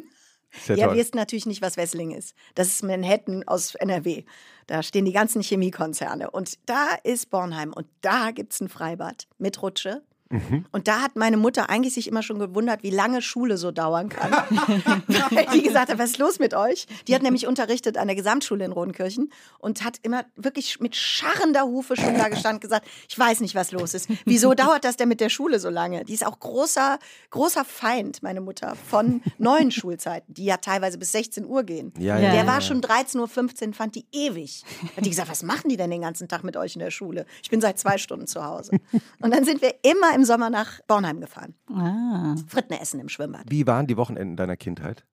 [0.64, 0.96] Sehr Ihr toll.
[0.96, 2.34] wisst natürlich nicht, was Wesseling ist.
[2.54, 4.24] Das ist Manhattan aus NRW.
[4.66, 6.30] Da stehen die ganzen Chemiekonzerne.
[6.30, 7.72] Und da ist Bornheim.
[7.72, 10.02] Und da gibt es ein Freibad mit Rutsche.
[10.30, 10.64] Mhm.
[10.70, 14.08] Und da hat meine Mutter eigentlich sich immer schon gewundert, wie lange Schule so dauern
[14.08, 14.30] kann.
[15.30, 16.86] Weil die gesagt hat, was ist los mit euch?
[17.08, 21.62] Die hat nämlich unterrichtet an der Gesamtschule in Rodenkirchen und hat immer wirklich mit scharrender
[21.64, 24.08] Hufe schon da gestanden gesagt, ich weiß nicht, was los ist.
[24.24, 26.04] Wieso dauert das denn mit der Schule so lange?
[26.04, 26.98] Die ist auch großer,
[27.30, 31.92] großer Feind, meine Mutter, von neuen Schulzeiten, die ja teilweise bis 16 Uhr gehen.
[31.98, 32.46] Ja, Ja, Der ja.
[32.46, 34.62] war schon 13.15 Uhr, fand die ewig.
[34.96, 37.26] Hat die gesagt, was machen die denn den ganzen Tag mit euch in der Schule?
[37.42, 38.78] Ich bin seit zwei Stunden zu Hause.
[39.20, 41.54] Und dann sind wir immer im Sommer nach Bornheim gefahren.
[41.72, 42.36] Ah.
[42.48, 43.44] Fritten essen im Schwimmbad.
[43.48, 45.04] Wie waren die Wochenenden deiner Kindheit?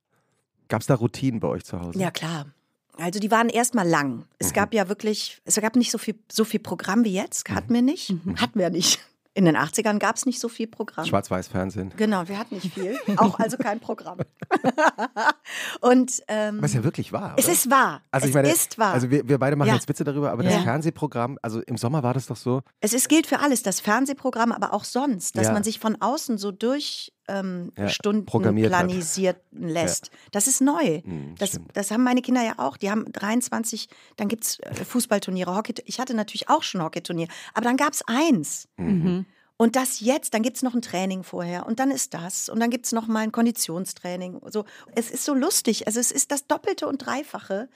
[0.68, 2.00] Gab es da Routinen bei euch zu Hause?
[2.00, 2.48] Ja, klar.
[2.98, 4.26] Also die waren erstmal lang.
[4.40, 7.48] Es gab ja wirklich, es gab nicht so viel, so viel Programm wie jetzt.
[7.50, 8.14] Hatten wir nicht.
[8.38, 9.00] Hatten wir nicht.
[9.38, 11.06] In den 80ern gab es nicht so viel Programm.
[11.06, 11.94] Schwarz-Weiß-Fernsehen.
[11.96, 12.98] Genau, wir hatten nicht viel.
[13.18, 14.18] Auch also kein Programm.
[15.82, 17.36] Und ähm, Was ja wirklich wahr.
[17.38, 17.54] es oder?
[17.54, 18.02] ist wahr.
[18.12, 18.94] Also es ich meine, ist wahr.
[18.94, 19.76] Also wir, wir beide machen Ja.
[19.76, 20.52] jetzt Witze darüber, aber Ja.
[20.52, 22.62] das Fernsehprogramm, also im Sommer war das doch so.
[22.82, 25.54] Es ist, gilt für alles, das Fernsehprogramm, aber auch sonst, dass Ja.
[25.54, 28.56] man sich von außen so durch ähm, Ja, Stunden hat.
[28.70, 30.12] planisieren lässt.
[30.32, 31.02] Das ist neu.
[31.04, 31.72] Mhm, das, stimmt.
[31.74, 32.78] das haben meine Kinder ja auch.
[32.78, 35.76] Die haben 23, dann gibt es Fußballturniere, Hockey.
[35.86, 38.68] Ich hatte natürlich auch schon Hockeyturnier, aber dann gab es eins.
[38.78, 39.26] Mhm.
[39.60, 42.60] Und das jetzt, dann gibt es noch ein Training vorher und dann ist das und
[42.60, 44.40] dann gibt es noch mal ein Konditionstraining.
[44.50, 45.88] So, es ist so lustig.
[45.88, 47.68] Also es ist das Doppelte und Dreifache.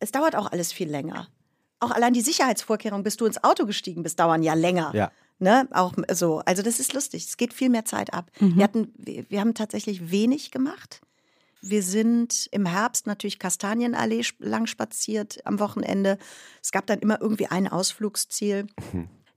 [0.00, 1.28] Es dauert auch alles viel länger.
[1.78, 4.90] Auch allein die Sicherheitsvorkehrungen, bis du ins Auto gestiegen bist, dauern ja länger.
[4.94, 5.12] Ja.
[5.40, 5.66] Ne?
[5.72, 6.42] Auch so.
[6.44, 7.24] Also das ist lustig.
[7.26, 8.30] Es geht viel mehr Zeit ab.
[8.38, 11.00] Wir, hatten, wir, wir haben tatsächlich wenig gemacht.
[11.62, 16.18] Wir sind im Herbst natürlich Kastanienallee lang spaziert am Wochenende.
[16.62, 18.66] Es gab dann immer irgendwie ein Ausflugsziel.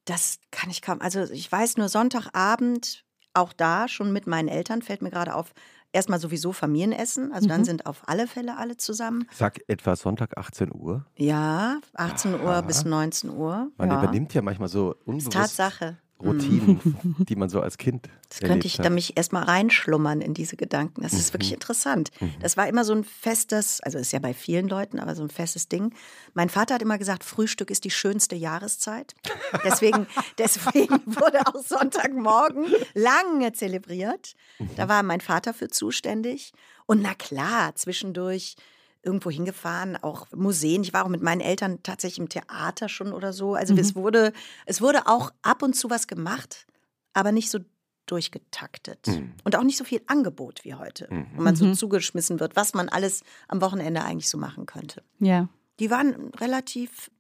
[0.05, 0.99] Das kann ich kaum.
[0.99, 5.53] Also ich weiß nur Sonntagabend, auch da schon mit meinen Eltern, fällt mir gerade auf,
[5.93, 7.31] erstmal sowieso Familienessen.
[7.31, 9.27] Also dann sind auf alle Fälle alle zusammen.
[9.31, 11.05] Sag etwa Sonntag 18 Uhr.
[11.15, 13.71] Ja, 18 Uhr bis 19 Uhr.
[13.77, 14.03] Man ja.
[14.03, 15.97] übernimmt ja manchmal so ist unbewusst Tatsache.
[16.21, 17.15] Routinen, mhm.
[17.25, 18.09] die man so als Kind.
[18.29, 18.85] Das könnte ich hat.
[18.85, 21.01] da mich erstmal reinschlummern in diese Gedanken.
[21.01, 21.33] Das ist mhm.
[21.33, 22.11] wirklich interessant.
[22.19, 22.33] Mhm.
[22.39, 25.29] Das war immer so ein festes, also ist ja bei vielen Leuten, aber so ein
[25.29, 25.93] festes Ding.
[26.33, 29.15] Mein Vater hat immer gesagt, Frühstück ist die schönste Jahreszeit.
[29.63, 34.35] Deswegen, deswegen wurde auch Sonntagmorgen lange zelebriert.
[34.75, 34.89] Da mhm.
[34.89, 36.53] war mein Vater für zuständig.
[36.85, 38.55] Und na klar, zwischendurch
[39.03, 40.81] irgendwo hingefahren, auch Museen.
[40.81, 43.53] Ich war auch mit meinen Eltern tatsächlich im Theater schon oder so.
[43.53, 43.79] Also mhm.
[43.79, 44.33] es wurde,
[44.65, 46.65] es wurde auch ab und zu was gemacht,
[47.13, 47.59] aber nicht so
[48.05, 49.33] durchgetaktet mhm.
[49.43, 51.27] und auch nicht so viel Angebot wie heute, mhm.
[51.35, 51.75] wo man so mhm.
[51.75, 55.03] zugeschmissen wird, was man alles am Wochenende eigentlich so machen könnte.
[55.19, 55.47] Ja.
[55.79, 57.11] Die waren relativ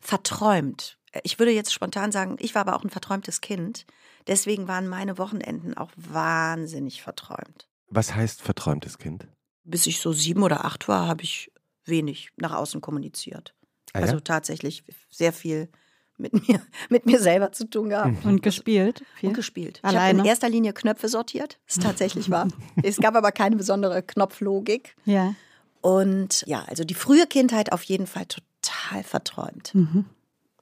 [0.00, 0.98] verträumt.
[1.22, 3.86] Ich würde jetzt spontan sagen, ich war aber auch ein verträumtes Kind.
[4.26, 7.68] Deswegen waren meine Wochenenden auch wahnsinnig verträumt.
[7.88, 9.26] Was heißt verträumtes Kind?
[9.64, 11.52] Bis ich so sieben oder acht war, habe ich
[11.84, 13.54] wenig nach außen kommuniziert.
[13.92, 14.06] Ah, ja?
[14.06, 15.68] Also tatsächlich sehr viel
[16.16, 18.24] mit mir, mit mir selber zu tun gehabt.
[18.24, 19.04] Und gespielt?
[19.16, 19.30] Viel?
[19.30, 19.80] Und gespielt.
[19.82, 19.98] Alleine?
[19.98, 22.48] Ich habe in erster Linie Knöpfe sortiert, das ist tatsächlich wahr.
[22.82, 24.96] es gab aber keine besondere Knopflogik.
[25.04, 25.34] Ja.
[25.80, 29.74] Und ja, also die frühe Kindheit auf jeden Fall total verträumt.
[29.74, 30.04] Mhm.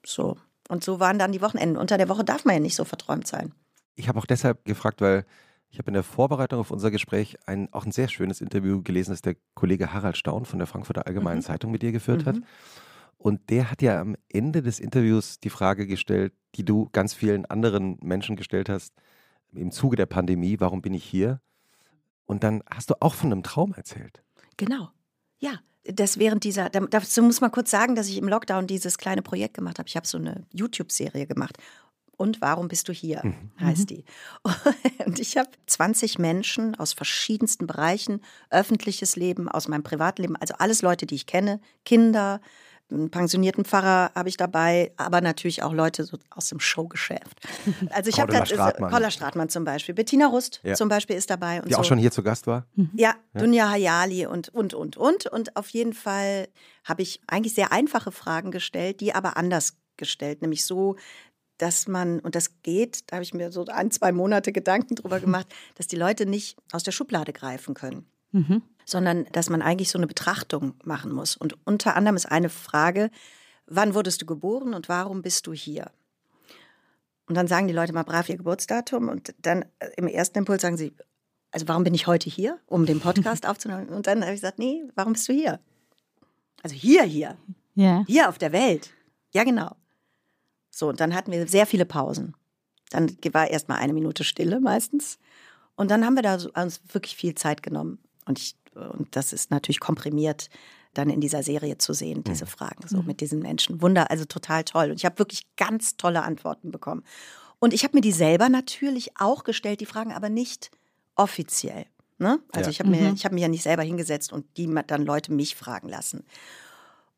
[0.04, 0.36] So.
[0.68, 1.76] Und so waren dann die Wochenenden.
[1.76, 3.52] Unter der Woche darf man ja nicht so verträumt sein.
[3.96, 5.24] Ich habe auch deshalb gefragt, weil
[5.70, 9.10] ich habe in der Vorbereitung auf unser Gespräch ein, auch ein sehr schönes Interview gelesen,
[9.10, 11.44] das der Kollege Harald Staun von der Frankfurter Allgemeinen mhm.
[11.44, 12.26] Zeitung mit dir geführt mhm.
[12.26, 12.36] hat.
[13.18, 17.44] Und der hat ja am Ende des Interviews die Frage gestellt, die du ganz vielen
[17.46, 18.94] anderen Menschen gestellt hast,
[19.52, 21.40] im Zuge der Pandemie, warum bin ich hier?
[22.26, 24.22] Und dann hast du auch von einem Traum erzählt.
[24.56, 24.90] Genau.
[25.38, 29.22] Ja, das während dieser, dazu muss man kurz sagen, dass ich im Lockdown dieses kleine
[29.22, 29.88] Projekt gemacht habe.
[29.88, 31.56] Ich habe so eine YouTube-Serie gemacht
[32.18, 33.50] und warum bist du hier, mhm.
[33.60, 34.04] heißt die.
[35.06, 40.82] Und ich habe 20 Menschen aus verschiedensten Bereichen, öffentliches Leben, aus meinem Privatleben, also alles
[40.82, 42.40] Leute, die ich kenne, Kinder,
[42.90, 47.38] einen pensionierten Pfarrer habe ich dabei, aber natürlich auch Leute so aus dem Showgeschäft.
[47.90, 48.90] Also ich habe da Stratmann.
[48.90, 50.74] Paula Stratmann zum Beispiel, Bettina Rust ja.
[50.74, 51.60] zum Beispiel ist dabei.
[51.60, 51.78] die so.
[51.78, 52.66] auch schon hier zu Gast war?
[52.74, 52.90] Mhm.
[52.94, 55.26] Ja, ja, Dunja Hayali und, und, und, und.
[55.26, 56.48] Und auf jeden Fall
[56.84, 60.96] habe ich eigentlich sehr einfache Fragen gestellt, die aber anders gestellt, nämlich so,
[61.58, 65.20] dass man, und das geht, da habe ich mir so ein, zwei Monate Gedanken drüber
[65.20, 68.62] gemacht, dass die Leute nicht aus der Schublade greifen können, mhm.
[68.84, 71.36] sondern dass man eigentlich so eine Betrachtung machen muss.
[71.36, 73.10] Und unter anderem ist eine Frage,
[73.66, 75.90] wann wurdest du geboren und warum bist du hier?
[77.26, 80.62] Und dann sagen die Leute mal brav ihr Geburtsdatum und dann äh, im ersten Impuls
[80.62, 80.94] sagen sie,
[81.50, 83.88] also warum bin ich heute hier, um den Podcast aufzunehmen?
[83.88, 85.60] Und dann habe ich gesagt, nee, warum bist du hier?
[86.62, 87.36] Also hier, hier.
[87.74, 88.04] Ja.
[88.06, 88.90] Hier auf der Welt.
[89.32, 89.76] Ja, genau.
[90.78, 92.36] So, und dann hatten wir sehr viele Pausen.
[92.90, 95.18] Dann war erst mal eine Minute Stille meistens.
[95.74, 97.98] Und dann haben wir da uns wirklich viel Zeit genommen.
[98.26, 100.48] Und, ich, und das ist natürlich komprimiert
[100.94, 102.48] dann in dieser Serie zu sehen, diese mhm.
[102.48, 103.06] Fragen, so mhm.
[103.06, 103.82] mit diesen Menschen.
[103.82, 104.90] Wunder, also total toll.
[104.90, 107.02] Und ich habe wirklich ganz tolle Antworten bekommen.
[107.58, 110.70] Und ich habe mir die selber natürlich auch gestellt, die Fragen aber nicht
[111.16, 111.86] offiziell.
[112.18, 112.38] Ne?
[112.52, 112.70] Also ja.
[112.70, 113.16] ich habe mhm.
[113.16, 116.24] hab mich ja nicht selber hingesetzt und die dann Leute mich fragen lassen.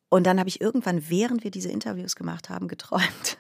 [0.09, 3.38] Und dann habe ich irgendwann, während wir diese Interviews gemacht haben, geträumt,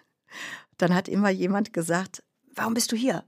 [0.78, 2.22] dann hat immer jemand gesagt,
[2.54, 3.24] warum bist du hier?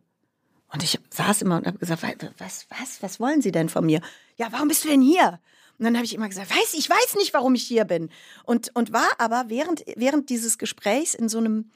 [0.72, 2.02] Und ich saß immer und habe gesagt,
[2.38, 4.00] was, was, was wollen Sie denn von mir?
[4.36, 5.38] Ja, warum bist du denn hier?
[5.78, 8.10] Und dann habe ich immer gesagt, weiß, ich weiß nicht, warum ich hier bin.
[8.44, 11.70] Und, und war aber während, während dieses Gesprächs in so einem,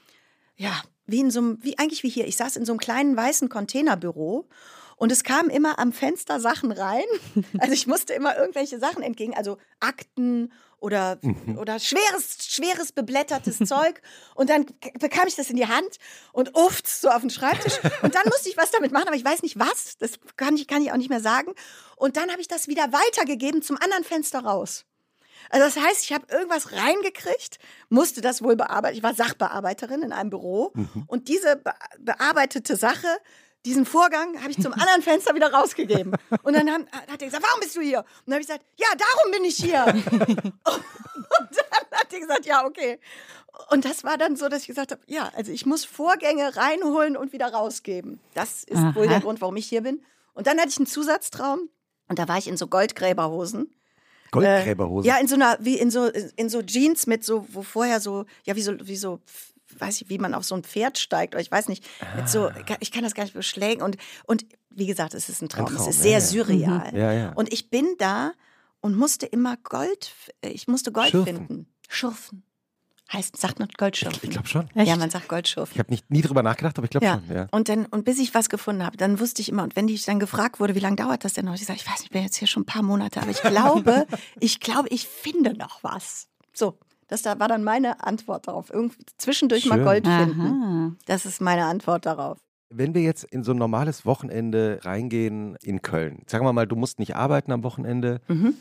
[0.56, 3.16] ja, wie in so einem, wie eigentlich wie hier, ich saß in so einem kleinen
[3.16, 4.48] weißen Containerbüro
[4.96, 7.04] und es kamen immer am Fenster Sachen rein.
[7.58, 11.58] Also ich musste immer irgendwelche Sachen entgegen, also Akten oder, mhm.
[11.58, 14.00] oder schweres, schweres beblättertes Zeug.
[14.34, 14.66] Und dann
[14.98, 15.96] bekam ich das in die Hand
[16.32, 17.78] und uft so auf den Schreibtisch.
[18.02, 19.96] Und dann musste ich was damit machen, aber ich weiß nicht was.
[19.98, 21.52] Das kann ich, kann ich auch nicht mehr sagen.
[21.96, 24.84] Und dann habe ich das wieder weitergegeben zum anderen Fenster raus.
[25.50, 27.58] Also das heißt, ich habe irgendwas reingekriegt,
[27.88, 28.96] musste das wohl bearbeiten.
[28.96, 31.04] Ich war Sachbearbeiterin in einem Büro mhm.
[31.06, 31.62] und diese
[31.98, 33.08] bearbeitete Sache
[33.64, 36.12] diesen Vorgang habe ich zum anderen Fenster wieder rausgegeben.
[36.42, 38.00] Und dann haben, hat er gesagt, warum bist du hier?
[38.00, 39.84] Und dann habe ich gesagt, ja, darum bin ich hier.
[39.86, 43.00] und dann hat er gesagt, ja, okay.
[43.70, 47.16] Und das war dann so, dass ich gesagt habe, ja, also ich muss Vorgänge reinholen
[47.16, 48.20] und wieder rausgeben.
[48.34, 48.94] Das ist Aha.
[48.94, 50.04] wohl der Grund, warum ich hier bin.
[50.34, 51.70] Und dann hatte ich einen Zusatztraum
[52.08, 53.74] und da war ich in so Goldgräberhosen.
[54.44, 55.08] Goldgräberhosen?
[55.08, 58.00] Äh, ja, in so einer, wie in so, in so Jeans mit so, wo vorher
[58.00, 59.20] so, ja, wie so, wie so
[59.78, 61.84] weiß ich, wie man auf so ein Pferd steigt oder ich weiß nicht,
[62.16, 62.54] mit so, ah.
[62.80, 65.74] ich kann das gar nicht beschlägen und, und wie gesagt, es ist ein Traum, ein
[65.74, 66.92] Traum es ist sehr ja, surreal.
[66.92, 66.98] Mhm.
[66.98, 67.32] Ja, ja.
[67.32, 68.32] Und ich bin da
[68.80, 71.36] und musste immer Gold, ich musste Gold Schürfen.
[71.36, 71.66] finden.
[71.88, 72.42] Schurfen.
[73.12, 74.18] Heißt, sagt man Goldschurfen?
[74.18, 74.68] Ich, ich glaube schon.
[74.74, 74.88] Echt?
[74.88, 75.74] Ja, man sagt Goldschurfen.
[75.74, 77.20] Ich habe nicht nie drüber nachgedacht, aber ich glaube ja.
[77.26, 77.36] schon.
[77.36, 77.46] Ja.
[77.52, 80.04] Und dann und bis ich was gefunden habe, dann wusste ich immer und wenn ich
[80.04, 81.54] dann gefragt wurde, wie lange dauert das denn noch?
[81.54, 83.42] Ich sage, ich weiß nicht, ich bin jetzt hier schon ein paar Monate, aber ich
[83.42, 84.06] glaube,
[84.40, 86.26] ich glaube, ich finde noch was.
[86.52, 88.70] So, Das da war dann meine Antwort darauf.
[88.72, 89.70] Irgendwie zwischendurch Schön.
[89.70, 90.40] mal Gold finden.
[90.40, 90.92] Aha.
[91.06, 92.38] Das ist meine Antwort darauf.
[92.70, 96.74] Wenn wir jetzt in so ein normales Wochenende reingehen in Köln, sagen wir mal, du
[96.74, 98.20] musst nicht arbeiten am Wochenende.
[98.26, 98.54] Mhm.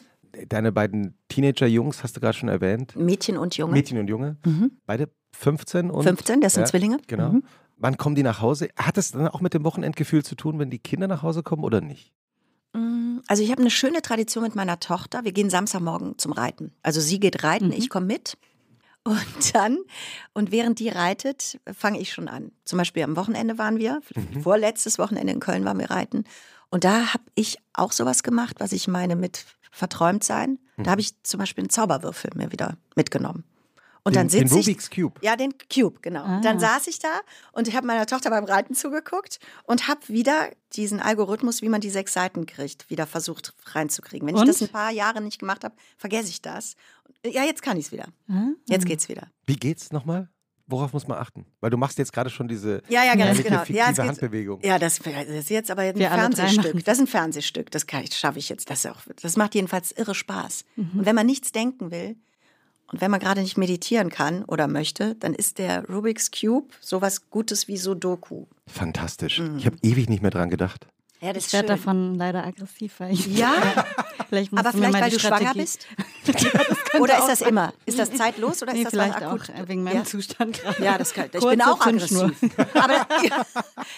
[0.48, 2.95] Deine beiden Teenager-Jungs hast du gerade schon erwähnt.
[2.95, 3.74] Mädchen und Junge.
[3.74, 4.38] Mädchen und Junge.
[4.45, 4.71] Mhm.
[4.86, 6.04] Beide 15 und.
[6.04, 6.98] 15, das sind ja, Zwillinge.
[7.08, 7.34] Genau.
[7.34, 7.43] Mhm.
[7.78, 8.69] Wann kommen die nach Hause?
[8.78, 11.63] Hat das dann auch mit dem Wochenendgefühl zu tun, wenn die Kinder nach Hause kommen
[11.63, 12.13] oder nicht?
[12.74, 15.26] Mm, also ich habe eine schöne Tradition mit meiner Tochter.
[15.26, 16.74] Wir gehen Samstagmorgen zum Reiten.
[16.84, 17.74] Also sie geht reiten, mhm.
[17.74, 18.38] ich komme mit.
[19.04, 19.78] Und dann,
[20.34, 22.52] und während die reitet, fange ich schon an.
[22.63, 24.41] Zum Beispiel am Wochenende waren wir, mhm.
[24.41, 26.24] vorletztes Wochenende in Köln waren wir reiten.
[26.75, 30.59] Und da habe ich auch sowas gemacht, was ich meine mit verträumt sein.
[30.75, 30.83] Mhm.
[30.83, 33.45] Da habe ich zum Beispiel einen Zauberwürfel mir wieder mitgenommen.
[34.03, 35.17] Und den, dann sitze den Rubik's Cube.
[35.21, 36.25] Ja, den Cube, genau.
[36.25, 36.41] Ah.
[36.41, 37.21] Dann saß ich da
[37.53, 41.79] und ich habe meiner Tochter beim Reiten zugeguckt und habe wieder diesen Algorithmus, wie man
[41.79, 44.27] die sechs Seiten kriegt, wieder versucht reinzukriegen.
[44.27, 44.43] Wenn und?
[44.43, 46.75] ich das ein paar Jahre nicht gemacht habe, vergesse ich das.
[47.25, 48.09] Ja, jetzt kann ich es wieder.
[48.27, 48.49] Ah.
[48.65, 49.29] Jetzt geht's wieder.
[49.45, 50.27] Wie geht's nochmal?
[50.67, 51.45] Worauf muss man achten?
[51.60, 53.63] Weil du machst jetzt gerade schon diese ja, ja, ganz genau.
[53.67, 54.62] ja, Handbewegung.
[54.63, 56.84] Ja, das, das, ist jetzt aber ein Wir Fernsehstück.
[56.84, 57.69] Das ist ein Fernsehstück.
[57.71, 58.69] Das, das schaffe ich jetzt.
[58.69, 60.65] Das, auch, das macht jedenfalls irre Spaß.
[60.75, 60.99] Mhm.
[60.99, 62.15] Und wenn man nichts denken will,
[62.91, 67.30] und wenn man gerade nicht meditieren kann oder möchte, dann ist der Rubik's Cube sowas
[67.30, 68.45] Gutes wie Sudoku.
[68.67, 69.39] Fantastisch.
[69.39, 69.58] Mhm.
[69.58, 70.88] Ich habe ewig nicht mehr dran gedacht.
[71.21, 72.99] Ja, das ich werde davon leider aggressiv.
[72.99, 73.54] Weil ich ja,
[74.30, 75.45] vielleicht aber vielleicht, weil du Strategie.
[75.45, 75.88] schwanger bist?
[76.93, 77.49] ja, oder ist das sein.
[77.49, 77.73] immer?
[77.86, 79.49] Ist das zeitlos oder nee, ist das vielleicht akut?
[79.49, 80.04] auch wegen meinem ja.
[80.04, 80.84] Zustand gerade.
[80.84, 82.32] Ja, das kann, ich bin auch aggressiv.
[82.73, 83.08] aber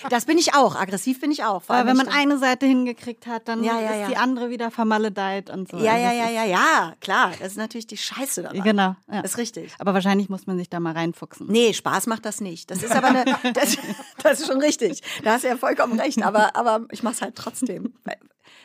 [0.09, 0.75] das bin ich auch.
[0.75, 1.63] Aggressiv bin ich auch.
[1.67, 5.69] Aber wenn man eine Seite hingekriegt hat, dann ja, ist die andere wieder vermaledeit und
[5.69, 5.77] so.
[5.77, 7.31] Ja, also ja, ja, ja, ja, klar.
[7.39, 8.61] Das ist natürlich die Scheiße daran.
[8.61, 8.95] Genau.
[9.07, 9.73] Das ist richtig.
[9.79, 11.47] Aber wahrscheinlich muss man sich da mal reinfuchsen.
[11.47, 12.69] Nee, Spaß macht das nicht.
[12.69, 13.77] Das ist aber eine, das,
[14.21, 15.01] das ist schon richtig.
[15.23, 16.21] Da hast du ja vollkommen recht.
[16.21, 17.93] Aber, aber ich mache es halt trotzdem.
[18.03, 18.17] Weil,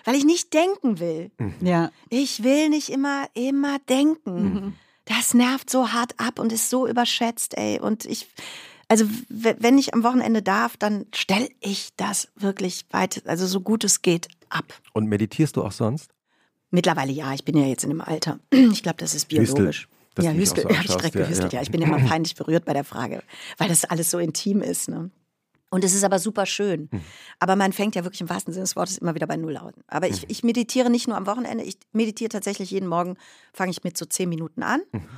[0.04, 1.30] weil ich nicht denken will.
[1.38, 1.54] Mhm.
[1.60, 1.90] Ja.
[2.08, 4.42] Ich will nicht immer, immer denken.
[4.42, 4.74] Mhm.
[5.04, 7.80] Das nervt so hart ab und ist so überschätzt, ey.
[7.80, 8.28] Und ich,
[8.88, 13.84] also wenn ich am Wochenende darf, dann stelle ich das wirklich weit, also so gut
[13.84, 14.72] es geht, ab.
[14.92, 16.10] Und meditierst du auch sonst?
[16.70, 18.38] Mittlerweile ja, ich bin ja jetzt in dem Alter.
[18.50, 19.88] Ich glaube, das ist biologisch.
[20.16, 21.52] Hüstel, ja, Hüstel, so habe ich direkt gehüstelt.
[21.52, 21.62] Ja, ja.
[21.62, 23.22] Ich bin immer peinlich berührt bei der Frage,
[23.58, 24.88] weil das alles so intim ist.
[24.88, 25.10] Ne?
[25.72, 26.90] Und es ist aber super schön.
[26.92, 27.00] Mhm.
[27.38, 29.72] Aber man fängt ja wirklich im wahrsten Sinne des Wortes immer wieder bei Null an.
[29.86, 30.28] Aber ich, mhm.
[30.28, 33.16] ich meditiere nicht nur am Wochenende, ich meditiere tatsächlich jeden Morgen,
[33.54, 34.82] fange ich mit so zehn Minuten an.
[34.92, 35.08] Mhm.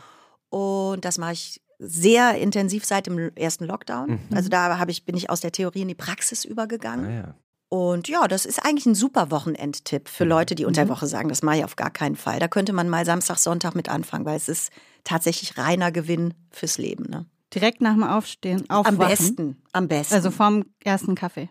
[0.51, 4.11] Und das mache ich sehr intensiv seit dem ersten Lockdown.
[4.11, 4.37] Mhm.
[4.37, 7.07] Also da ich, bin ich aus der Theorie in die Praxis übergegangen.
[7.07, 7.35] Ah, ja.
[7.69, 10.31] Und ja, das ist eigentlich ein super Wochenendtipp für mhm.
[10.31, 10.97] Leute, die unter der mhm.
[10.97, 12.39] Woche sagen, das mache ich auf gar keinen Fall.
[12.39, 14.71] Da könnte man mal Samstag, Sonntag mit anfangen, weil es ist
[15.03, 17.07] tatsächlich reiner Gewinn fürs Leben.
[17.11, 17.27] Ne?
[17.55, 19.01] Direkt nach dem Aufstehen aufwachen?
[19.01, 20.15] Am besten, am besten.
[20.15, 21.51] Also vorm ersten Kaffee,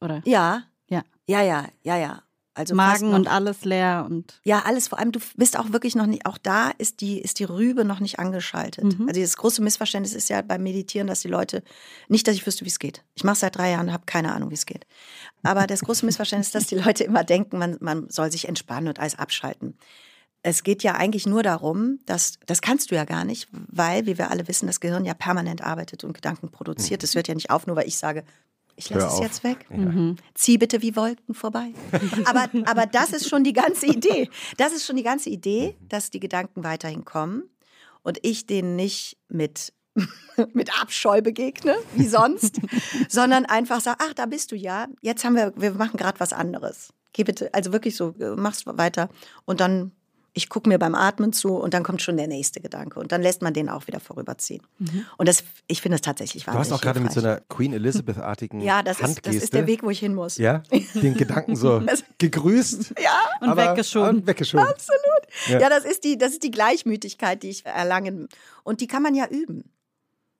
[0.00, 0.22] oder?
[0.24, 0.64] Ja.
[0.88, 1.02] Ja.
[1.26, 2.22] Ja, ja, ja, ja.
[2.56, 6.06] Also Magen und alles leer und ja alles vor allem du bist auch wirklich noch
[6.06, 9.08] nicht auch da ist die ist die Rübe noch nicht angeschaltet mhm.
[9.08, 11.64] also das große Missverständnis ist ja beim Meditieren dass die Leute
[12.08, 14.50] nicht dass ich wüsste wie es geht ich mache seit drei Jahren habe keine Ahnung
[14.50, 14.86] wie es geht
[15.42, 18.86] aber das große Missverständnis ist dass die Leute immer denken man man soll sich entspannen
[18.86, 19.76] und alles abschalten
[20.46, 24.18] es geht ja eigentlich nur darum, dass das kannst du ja gar nicht, weil, wie
[24.18, 27.02] wir alle wissen, das Gehirn ja permanent arbeitet und Gedanken produziert.
[27.02, 28.24] Das hört ja nicht auf, nur weil ich sage,
[28.76, 29.64] ich lasse es jetzt weg.
[29.70, 29.76] Ja.
[29.78, 30.16] Mhm.
[30.34, 31.72] Zieh bitte wie Wolken vorbei.
[32.26, 34.28] aber, aber das ist schon die ganze Idee.
[34.58, 37.44] Das ist schon die ganze Idee, dass die Gedanken weiterhin kommen
[38.02, 39.72] und ich denen nicht mit
[40.52, 42.60] mit Abscheu begegne, wie sonst,
[43.08, 44.88] sondern einfach sage, ach, da bist du ja.
[45.00, 46.92] Jetzt haben wir, wir machen gerade was anderes.
[47.14, 49.08] Geh bitte, also wirklich so, mach's weiter
[49.46, 49.92] und dann
[50.36, 52.98] ich gucke mir beim Atmen zu und dann kommt schon der nächste Gedanke.
[52.98, 54.62] Und dann lässt man den auch wieder vorüberziehen.
[54.78, 55.06] Mhm.
[55.16, 57.72] Und das, ich finde es tatsächlich wahnsinnig Du hast auch gerade mit so einer Queen
[57.72, 60.36] Elizabeth-artigen Ja, das ist, das ist der Weg, wo ich hin muss.
[60.36, 60.62] Ja,
[60.94, 61.80] den Gedanken so
[62.18, 62.94] gegrüßt.
[63.00, 64.18] Ja, und aber, weggeschoben.
[64.18, 64.66] Und weggeschoben.
[64.66, 65.00] Absolut.
[65.46, 65.60] Ja.
[65.60, 68.28] ja, das, ist die, das ist die Gleichmütigkeit, die ich erlangen.
[68.64, 69.70] Und die kann man ja üben.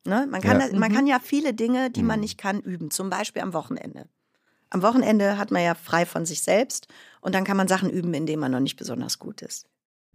[0.04, 0.26] Ne?
[0.28, 0.66] Man, kann, ja.
[0.76, 0.94] man mhm.
[0.94, 2.22] kann ja viele Dinge, die man mhm.
[2.22, 2.90] nicht kann, üben.
[2.90, 4.08] Zum Beispiel am Wochenende.
[4.70, 6.88] Am Wochenende hat man ja frei von sich selbst
[7.20, 9.68] und dann kann man Sachen üben, in denen man noch nicht besonders gut ist.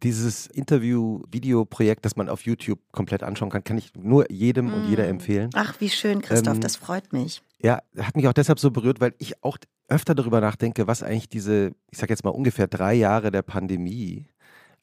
[0.04, 4.74] Dieses Interview-Video-Projekt, das man auf YouTube komplett anschauen kann, kann ich nur jedem mm.
[4.74, 5.10] und jeder mm.
[5.10, 5.50] empfehlen.
[5.54, 7.42] Ach, wie schön, Christoph, ähm, das freut mich.
[7.62, 9.58] Ja, hat mich auch deshalb so berührt, weil ich auch
[9.88, 14.28] öfter darüber nachdenke, was eigentlich diese, ich sage jetzt mal ungefähr drei Jahre der Pandemie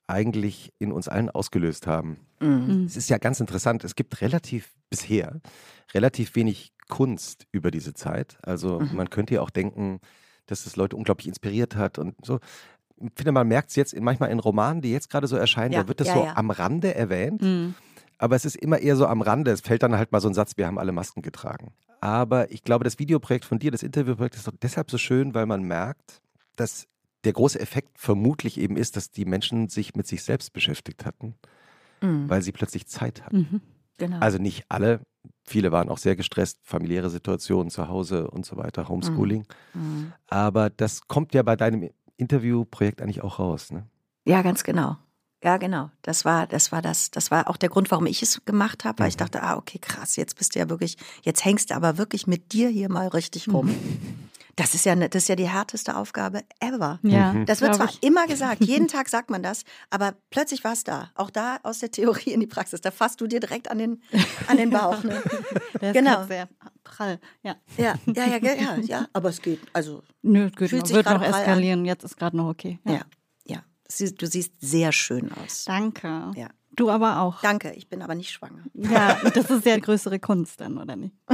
[0.06, 2.18] eigentlich in uns allen ausgelöst haben.
[2.40, 2.84] Mm.
[2.84, 5.40] Es ist ja ganz interessant, es gibt relativ bisher
[5.94, 8.38] relativ wenig Kunst über diese Zeit.
[8.42, 8.94] Also mhm.
[8.94, 10.00] man könnte ja auch denken,
[10.46, 12.38] dass es Leute unglaublich inspiriert hat und so
[12.98, 15.72] ich finde, man merkt es jetzt in, manchmal in Romanen, die jetzt gerade so erscheinen,
[15.72, 16.36] ja, da wird das ja, so ja.
[16.36, 17.42] am Rande erwähnt.
[17.42, 17.74] Mhm.
[18.18, 19.50] Aber es ist immer eher so am Rande.
[19.50, 21.72] Es fällt dann halt mal so ein Satz, wir haben alle Masken getragen.
[22.00, 25.46] Aber ich glaube, das Videoprojekt von dir, das Interviewprojekt, ist doch deshalb so schön, weil
[25.46, 26.22] man merkt,
[26.56, 26.86] dass
[27.24, 31.34] der große Effekt vermutlich eben ist, dass die Menschen sich mit sich selbst beschäftigt hatten.
[32.00, 32.28] mhm.
[32.28, 33.48] weil sie plötzlich Zeit hatten.
[33.50, 33.60] Mhm.
[33.98, 34.18] Genau.
[34.18, 35.00] Also nicht alle,
[35.44, 39.46] viele waren auch sehr gestresst, familiäre Situationen zu Hause und so weiter, Homeschooling.
[39.74, 39.80] Mhm.
[39.80, 40.12] mhm.
[40.28, 43.86] Aber das kommt ja bei deinem Interviewprojekt eigentlich auch raus, ne?
[44.26, 44.96] Ja, ganz genau.
[45.42, 45.90] Ja, genau.
[46.02, 48.98] Das war, das war das, das war auch der Grund, warum ich es gemacht habe,
[48.98, 49.10] weil mhm.
[49.10, 52.26] ich dachte, ah, okay, krass, jetzt bist du ja wirklich, jetzt hängst du aber wirklich
[52.26, 53.70] mit dir hier mal richtig rum.
[54.56, 56.98] Das ist ja, ne, das ist ja die härteste Aufgabe ever.
[57.02, 57.44] Ja, mhm.
[57.44, 58.02] Das wird zwar ich.
[58.02, 61.10] immer gesagt, jeden Tag sagt man das, aber plötzlich war es da.
[61.14, 62.80] Auch da aus der Theorie in die Praxis.
[62.80, 64.02] Da fasst du dir direkt an den,
[64.46, 65.02] an den Bauch.
[65.04, 65.22] Ne?
[65.78, 66.24] Das genau.
[66.24, 66.48] sehr
[66.84, 67.20] prall.
[67.42, 67.56] Ja.
[67.76, 69.60] Ja, ja, ja, ja, ja, aber es geht.
[69.74, 71.80] Also, Nö, geht noch, wird noch eskalieren.
[71.80, 71.84] An.
[71.84, 72.78] Jetzt ist gerade noch okay.
[72.84, 73.00] Ja, ja.
[73.44, 73.62] ja.
[74.18, 75.64] Du siehst sehr schön aus.
[75.66, 76.32] Danke.
[76.34, 76.48] Ja.
[76.76, 77.40] Du aber auch.
[77.42, 78.64] Danke, ich bin aber nicht schwanger.
[78.74, 81.14] Ja, das ist ja größere Kunst dann, oder nicht?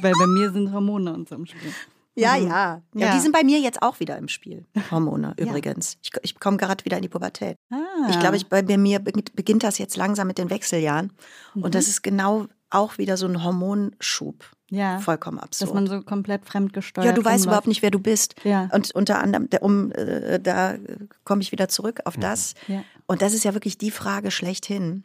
[0.00, 1.72] Weil bei mir sind Hormone und so im Spiel.
[2.14, 2.48] Ja, mhm.
[2.48, 3.06] ja, ja.
[3.06, 3.14] ja.
[3.14, 4.66] Die sind bei mir jetzt auch wieder im Spiel.
[4.90, 5.96] Hormone übrigens.
[6.02, 7.56] Ich, ich komme gerade wieder in die Pubertät.
[7.70, 7.76] Ah.
[8.10, 11.12] Ich glaube, ich, bei mir beginnt das jetzt langsam mit den Wechseljahren.
[11.54, 11.64] Mhm.
[11.64, 14.44] Und das ist genau auch wieder so ein Hormonschub.
[14.70, 14.98] Ja.
[15.00, 15.68] Vollkommen absurd.
[15.68, 18.36] Dass man so komplett fremdgesteuert Ja, du weißt überhaupt nicht, wer du bist.
[18.42, 18.70] Ja.
[18.72, 20.76] Und unter anderem, um, äh, da
[21.24, 22.54] komme ich wieder zurück auf das.
[22.68, 22.82] Ja.
[23.06, 25.04] Und das ist ja wirklich die Frage schlechthin.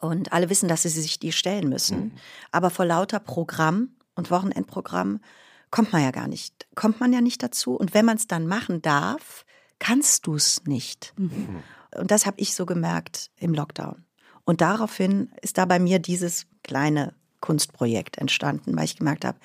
[0.00, 1.98] Und alle wissen, dass sie sich die stellen müssen.
[1.98, 2.12] Mhm.
[2.50, 5.20] Aber vor lauter Programm und Wochenendprogramm
[5.70, 7.74] kommt man ja gar nicht, kommt man ja nicht dazu.
[7.74, 9.44] Und wenn man es dann machen darf,
[9.78, 11.12] kannst du es nicht.
[11.16, 11.62] Mhm.
[11.96, 14.04] Und das habe ich so gemerkt im Lockdown.
[14.44, 19.38] Und daraufhin ist da bei mir dieses kleine Kunstprojekt entstanden, weil ich gemerkt habe,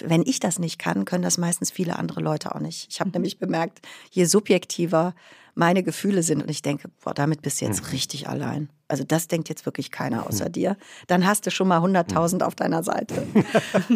[0.00, 2.88] wenn ich das nicht kann, können das meistens viele andere Leute auch nicht.
[2.90, 3.14] Ich habe mhm.
[3.14, 5.14] nämlich bemerkt, je subjektiver
[5.54, 7.90] meine Gefühle sind und ich denke, boah, damit bist du jetzt mhm.
[7.90, 8.70] richtig allein.
[8.88, 10.52] Also das denkt jetzt wirklich keiner außer mhm.
[10.52, 10.76] dir.
[11.06, 13.26] Dann hast du schon mal 100.000 auf deiner Seite.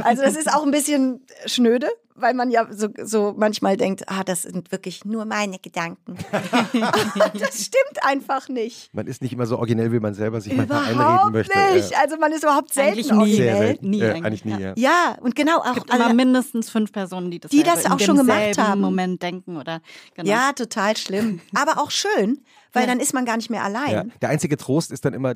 [0.01, 1.89] Also das ist auch ein bisschen schnöde,
[2.21, 6.17] weil man ja so, so manchmal denkt, ah, das sind wirklich nur meine Gedanken.
[6.33, 8.93] das stimmt einfach nicht.
[8.93, 11.59] Man ist nicht immer so originell, wie man selber sich überhaupt manchmal einreden möchte.
[11.75, 11.99] Nicht.
[11.99, 13.19] Also man ist überhaupt selten eigentlich nie.
[13.19, 13.47] originell.
[13.47, 13.91] Sehr selten.
[13.91, 14.61] Nie, ja, eigentlich nie.
[14.61, 14.73] Ja.
[14.77, 18.01] ja, und genau auch es gibt immer mindestens fünf Personen, die das, die das auch
[18.01, 18.81] schon gemacht haben.
[18.81, 19.81] Moment denken oder
[20.15, 20.29] genau.
[20.29, 22.41] Ja, total schlimm, aber auch schön,
[22.73, 22.89] weil ja.
[22.89, 23.91] dann ist man gar nicht mehr allein.
[23.91, 24.05] Ja.
[24.23, 25.35] Der einzige Trost ist dann immer,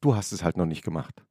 [0.00, 1.22] du hast es halt noch nicht gemacht.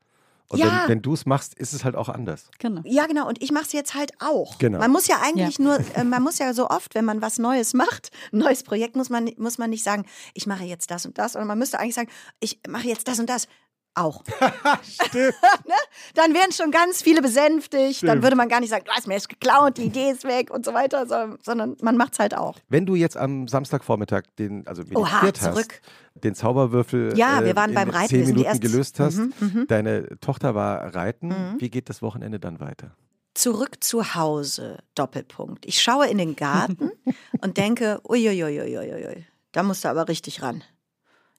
[0.51, 0.65] Und ja.
[0.65, 2.49] wenn, wenn du es machst, ist es halt auch anders.
[2.59, 2.81] Genau.
[2.83, 3.25] Ja, genau.
[3.25, 4.57] Und ich mache es jetzt halt auch.
[4.57, 4.79] Genau.
[4.79, 5.63] Man muss ja eigentlich ja.
[5.63, 8.97] nur, äh, man muss ja so oft, wenn man was Neues macht, ein neues Projekt,
[8.97, 11.79] muss man, muss man nicht sagen, ich mache jetzt das und das, sondern man müsste
[11.79, 12.09] eigentlich sagen,
[12.41, 13.47] ich mache jetzt das und das
[13.95, 14.23] auch.
[14.84, 15.36] Stimmt.
[15.67, 15.75] ne?
[16.15, 17.97] Dann wären schon ganz viele besänftigt.
[17.97, 18.10] Stimmt.
[18.10, 20.51] Dann würde man gar nicht sagen, du hast mir das geklaut, die Idee ist weg
[20.51, 22.58] und so weiter, sondern man macht es halt auch.
[22.69, 25.82] Wenn du jetzt am Samstagvormittag den, also meditiert Oha, hast,
[26.15, 28.10] den Zauberwürfel ja, wir waren äh, beim Reiten.
[28.10, 31.56] zehn Minuten gelöst hast, mhm, mhm, deine Tochter war reiten, mhm.
[31.60, 32.95] wie geht das Wochenende dann weiter?
[33.34, 35.65] Zurück zu Hause, Doppelpunkt.
[35.65, 36.91] Ich schaue in den Garten
[37.41, 40.63] und denke, uiuiuiuiui, da musst du aber richtig ran.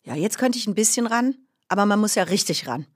[0.05, 1.37] Ja, jetzt könnte ich ein bisschen ran,
[1.73, 2.87] aber man muss ja richtig ran.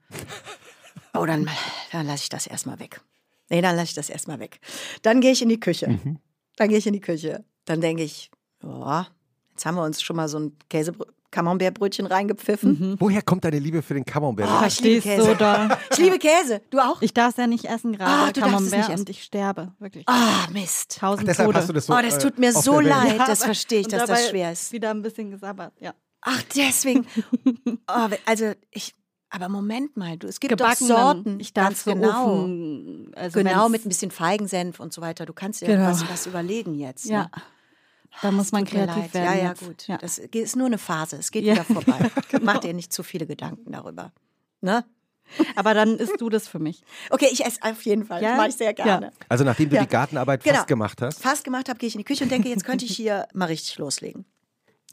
[1.15, 1.49] Oh, dann,
[1.91, 3.01] dann lasse ich das erstmal weg.
[3.49, 4.59] Nee, dann lasse ich das erstmal weg.
[5.01, 5.89] Dann gehe ich in die Küche.
[5.89, 6.19] Mhm.
[6.57, 7.43] Dann gehe ich in die Küche.
[7.65, 8.29] Dann denke ich,
[8.63, 9.01] oh,
[9.49, 10.93] jetzt haben wir uns schon mal so ein Käse
[11.31, 12.69] Camembert-Brötchen reingepfiffen.
[12.69, 12.95] Mhm.
[12.99, 14.47] Woher kommt deine Liebe für den Camembert?
[14.47, 15.23] Oh, ich liebe Käse.
[15.23, 15.79] So da.
[15.91, 16.61] Ich liebe Käse.
[16.69, 17.01] Du auch?
[17.01, 20.07] Ich darf es ja nicht essen gerade, oh, Camembert, und ich sterbe, wirklich.
[20.07, 20.99] Ah, oh, Mist.
[20.99, 21.57] Tausend Ach, Tode.
[21.57, 24.29] Hast du das so, oh, das tut mir so leid, das verstehe ich, dass das
[24.29, 24.71] schwer ist.
[24.71, 25.95] wieder ein bisschen gesabbert, ja.
[26.29, 27.07] Ach, deswegen.
[27.87, 28.93] oh, also ich.
[29.29, 31.39] Aber Moment mal, du, es gibt Gebacken, doch Sorten.
[31.41, 32.43] Ich darf so genau.
[32.43, 35.25] Ofen, also genau, mit ein bisschen Feigensenf und so weiter.
[35.25, 35.89] Du kannst dir genau.
[35.89, 37.05] was, was überlegen jetzt.
[37.05, 37.23] Ja.
[37.23, 37.31] Ne?
[38.21, 39.37] Da muss man kreativ werden.
[39.37, 39.87] Ja, ja, gut.
[39.87, 39.97] Ja.
[39.97, 41.17] Das ist nur eine Phase.
[41.17, 41.55] Es geht ja.
[41.55, 42.09] wieder vorbei.
[42.29, 42.45] genau.
[42.45, 44.13] Mach dir nicht zu viele Gedanken darüber.
[44.61, 44.85] Ne?
[45.57, 46.81] Aber dann isst du das für mich.
[47.09, 48.23] Okay, ich esse auf jeden Fall.
[48.23, 48.29] Ja?
[48.29, 49.07] Das mache ich sehr gerne.
[49.07, 49.11] Ja.
[49.27, 49.83] Also nachdem du ja.
[49.83, 50.55] die Gartenarbeit genau.
[50.55, 51.21] fast gemacht hast?
[51.21, 53.45] Fast gemacht habe, gehe ich in die Küche und denke, jetzt könnte ich hier mal
[53.45, 54.25] richtig loslegen.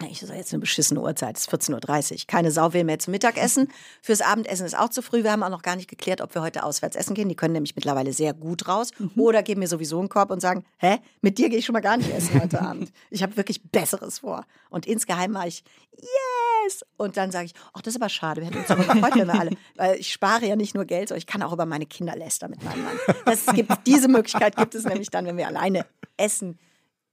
[0.02, 2.18] Ich sage jetzt eine beschissene Uhrzeit, es ist 14.30 Uhr.
[2.26, 3.68] Keine Sau will mehr zum Mittagessen.
[4.02, 5.22] Fürs Abendessen ist auch zu früh.
[5.22, 7.28] Wir haben auch noch gar nicht geklärt, ob wir heute auswärts essen gehen.
[7.28, 8.90] Die können nämlich mittlerweile sehr gut raus.
[8.98, 9.12] Mhm.
[9.16, 11.80] Oder geben mir sowieso einen Korb und sagen, hä, mit dir gehe ich schon mal
[11.80, 12.92] gar nicht essen heute Abend.
[13.10, 14.44] Ich habe wirklich Besseres vor.
[14.68, 16.84] Und insgeheim mache ich, yes!
[16.96, 18.40] Und dann sage ich, ach, das ist aber schade.
[18.40, 21.10] Wir hätten uns aber gefreut, wenn wir alle, weil ich spare ja nicht nur Geld,
[21.10, 22.98] sondern ich kann auch über meine Kinder lästern mit meinem Mann.
[23.26, 26.58] Das gibt, diese Möglichkeit gibt es nämlich dann, wenn wir alleine essen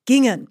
[0.06, 0.50] gingen.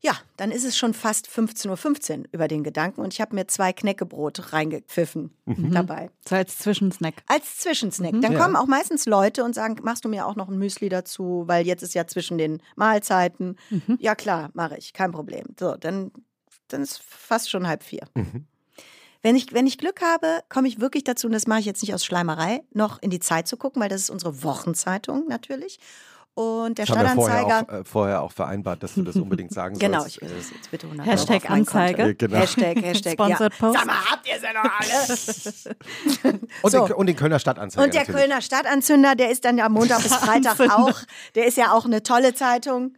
[0.00, 3.48] Ja, dann ist es schon fast 15.15 Uhr über den Gedanken und ich habe mir
[3.48, 5.72] zwei Knäckebrot reingepfiffen mhm.
[5.72, 6.10] dabei.
[6.26, 7.14] So als Zwischensnack.
[7.26, 8.12] Als Zwischensnack.
[8.12, 8.22] Mhm.
[8.22, 8.38] Dann ja.
[8.38, 11.66] kommen auch meistens Leute und sagen, machst du mir auch noch ein Müsli dazu, weil
[11.66, 13.56] jetzt ist ja zwischen den Mahlzeiten.
[13.70, 13.98] Mhm.
[13.98, 15.46] Ja klar, mache ich, kein Problem.
[15.58, 16.12] So, dann,
[16.68, 18.06] dann ist fast schon halb vier.
[18.14, 18.46] Mhm.
[19.22, 21.82] Wenn ich, wenn ich Glück habe, komme ich wirklich dazu, und das mache ich jetzt
[21.82, 25.80] nicht aus Schleimerei, noch in die Zeit zu gucken, weil das ist unsere Wochenzeitung natürlich.
[26.38, 27.48] Und der das haben wir Stadtanzeiger.
[27.48, 30.16] vorher auch, äh, vorher auch vereinbart, dass du das unbedingt sagen Genau, sollst.
[30.16, 31.50] ich will das jetzt bitte 100 Hashtag.
[31.50, 32.14] Anzeige.
[32.14, 32.36] Genau.
[32.36, 33.12] Hashtag, Hashtag.
[33.14, 33.58] Sponsored ja.
[33.58, 33.78] Post.
[33.78, 36.38] Sag mal, habt ihr sie noch alle?
[36.62, 36.86] Und, So.
[36.86, 37.84] den, und den Kölner Stadtanzeiger.
[37.84, 38.20] Und der natürlich.
[38.20, 41.00] Kölner Stadtanzünder, der ist dann ja Montag bis Freitag auch.
[41.34, 42.92] Der ist ja auch eine tolle Zeitung.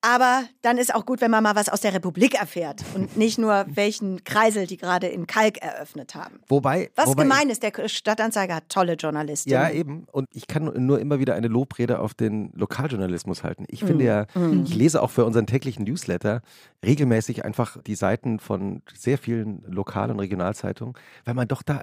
[0.00, 3.36] Aber dann ist auch gut, wenn man mal was aus der Republik erfährt und nicht
[3.36, 6.40] nur welchen Kreisel die gerade in Kalk eröffnet haben.
[6.46, 9.50] Wobei, Was wobei gemein ist, der Stadtanzeiger hat tolle Journalisten.
[9.50, 10.06] Ja, eben.
[10.12, 13.64] Und ich kann nur immer wieder eine Lobrede auf den Lokaljournalismus halten.
[13.68, 14.26] Ich finde ja,
[14.64, 16.42] ich lese auch für unseren täglichen Newsletter
[16.84, 20.94] regelmäßig einfach die Seiten von sehr vielen Lokal- und Regionalzeitungen,
[21.24, 21.82] weil man doch da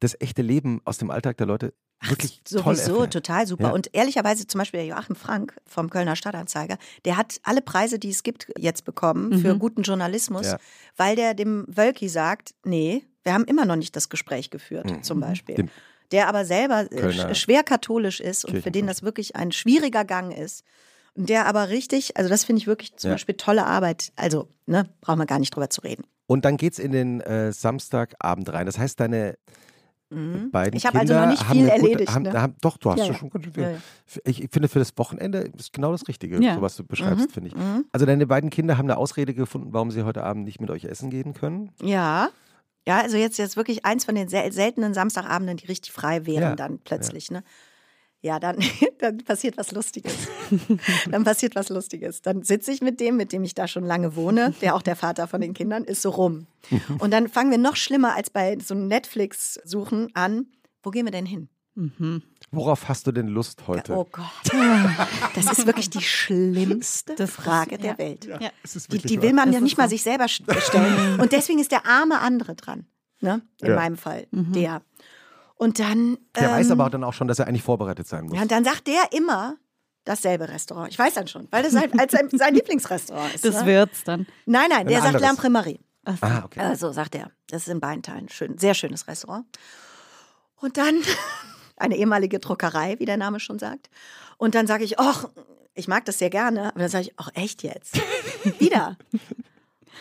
[0.00, 3.68] das echte Leben aus dem Alltag der Leute wirklich toll Sowieso, total super.
[3.68, 3.70] Ja.
[3.72, 6.76] Und ehrlicherweise zum Beispiel der Joachim Frank vom Kölner Stadtanzeiger,
[7.06, 10.58] der hat alle Preise, die es gibt, jetzt bekommen für guten Journalismus, Ja.
[10.96, 15.20] weil der dem Wölki sagt, nee, wir haben immer noch nicht das Gespräch geführt, zum
[15.20, 15.54] Beispiel.
[15.54, 15.58] Mhm.
[15.66, 15.70] Dem-
[16.12, 19.50] der aber selber äh, Kölner sch- schwer katholisch ist und für den das wirklich ein
[19.50, 20.62] schwieriger Gang ist.
[21.14, 23.14] Und der aber richtig, also das finde ich wirklich zum Ja.
[23.14, 24.12] Beispiel tolle Arbeit.
[24.14, 26.04] Also, ne, brauchen wir gar nicht drüber zu reden.
[26.26, 28.66] Und dann geht's in den äh, Samstagabend rein.
[28.66, 29.36] Das heißt, deine
[30.50, 30.76] beiden Mhm.
[30.76, 32.42] Ich habe also noch nicht viel eine gute, erledigt, Haben, ne?
[32.42, 33.18] haben, doch, du hast Ja, schon ja.
[33.20, 33.62] schon ganz schön viel.
[33.62, 34.20] Ja.
[34.24, 37.54] Ich, finde, für das Wochenende ist genau das Richtige, so was du beschreibst, finde ich.
[37.92, 40.84] Also deine beiden Kinder haben eine Ausrede gefunden, warum sie heute Abend nicht mit euch
[40.84, 41.70] essen gehen können.
[41.82, 42.30] Ja.
[42.88, 46.56] Ja, also jetzt jetzt wirklich eins von den sel seltenen Samstagabenden, die richtig frei wären
[46.56, 47.42] dann plötzlich, ne?
[48.26, 48.58] Ja, dann,
[48.98, 50.12] dann passiert was Lustiges.
[51.10, 52.22] dann passiert was Lustiges.
[52.22, 54.96] Dann sitze ich mit dem, mit dem ich da schon lange wohne, der auch der
[54.96, 56.46] Vater von den Kindern ist, so rum.
[56.98, 60.46] Und dann fangen wir noch schlimmer als bei so einem Netflix-Suchen an.
[60.82, 61.48] Wo gehen wir denn hin?
[62.50, 63.92] Worauf hast du denn Lust heute?
[63.94, 64.24] Oh Gott.
[65.34, 68.24] Das ist wirklich die schlimmste Frage der Welt.
[68.24, 68.38] Ja.
[68.64, 69.90] Es ist Die, die will man Das ja ist nicht mal so.
[69.90, 71.20] sich selber st- stellen.
[71.20, 72.86] Und deswegen ist der arme andere dran.
[73.20, 73.42] Ne?
[73.60, 73.76] In Ja.
[73.76, 74.26] meinem Fall.
[74.30, 74.82] Der.
[75.56, 76.18] Und dann.
[76.36, 78.36] Der weiß ähm, aber dann auch schon, dass er eigentlich vorbereitet sein muss.
[78.36, 79.56] Ja, und dann sagt der immer
[80.04, 80.90] dasselbe Restaurant.
[80.90, 83.44] Ich weiß dann schon, weil das sein, als sein, sein Lieblingsrestaurant ist.
[83.44, 83.66] Das ne?
[83.66, 84.26] wird's dann.
[84.44, 85.24] Nein, nein, der Ein sagt.
[85.24, 85.80] L'Imprimerie.
[86.04, 86.60] ah, okay.
[86.60, 87.30] Äh, so sagt er.
[87.48, 88.28] Das ist in Beintal.
[88.28, 89.46] Schön, sehr schönes Restaurant.
[90.60, 91.02] Und dann
[91.76, 93.90] eine ehemalige Druckerei, wie der Name schon sagt.
[94.38, 95.28] Und dann sage ich, ach,
[95.74, 96.68] ich mag das sehr gerne.
[96.68, 97.98] Aber dann sage ich, ach, echt jetzt?
[98.58, 98.96] Wieder?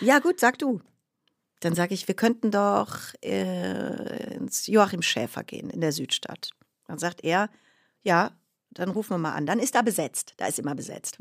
[0.02, 0.82] Ja, gut, sag du.
[1.62, 6.52] Dann sage ich, wir könnten doch äh, ins Joachim Schäfer gehen in der Südstadt.
[6.88, 7.50] Dann sagt er,
[8.04, 8.32] ja,
[8.72, 9.46] dann rufen wir mal an.
[9.46, 10.34] Dann ist da besetzt.
[10.38, 11.18] Da ist immer besetzt.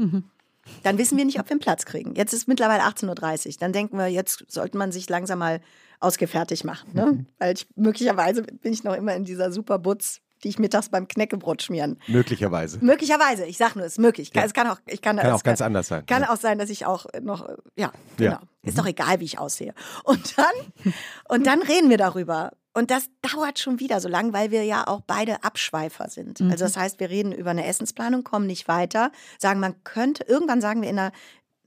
[0.83, 2.15] Dann wissen wir nicht, ob wir einen Platz kriegen.
[2.15, 3.53] Jetzt ist mittlerweile 18.30 Uhr.
[3.61, 5.61] Dann denken wir, jetzt sollte man sich langsam mal
[6.01, 6.91] ausgefertigt machen.
[6.93, 7.27] Ne?
[7.39, 11.09] Weil ich, möglicherweise bin ich noch immer in dieser super Butz, die ich mittags beim
[11.09, 11.99] Knäckebrot schmieren.
[12.07, 12.79] Möglicherweise.
[12.85, 14.31] Möglicherweise, ich sage nur, es ist möglich.
[14.35, 14.45] Ja.
[14.45, 16.07] Es kann auch, ich kann, Kann es auch ganz anders sein.
[16.07, 16.31] Kann Ja.
[16.33, 18.31] auch sein, dass ich auch noch, äh, ja, Ja.
[18.37, 18.39] genau.
[18.63, 19.75] Ist doch egal, wie ich aussehe.
[20.05, 20.45] Und dann,
[21.29, 22.53] und dann reden wir darüber.
[22.77, 26.41] Und das dauert schon wieder so lang, weil wir ja auch beide Abschweifer sind.
[26.41, 30.61] Also das heißt, wir reden über eine Essensplanung, kommen nicht weiter, sagen, man könnte, irgendwann
[30.61, 31.13] sagen wir in einer,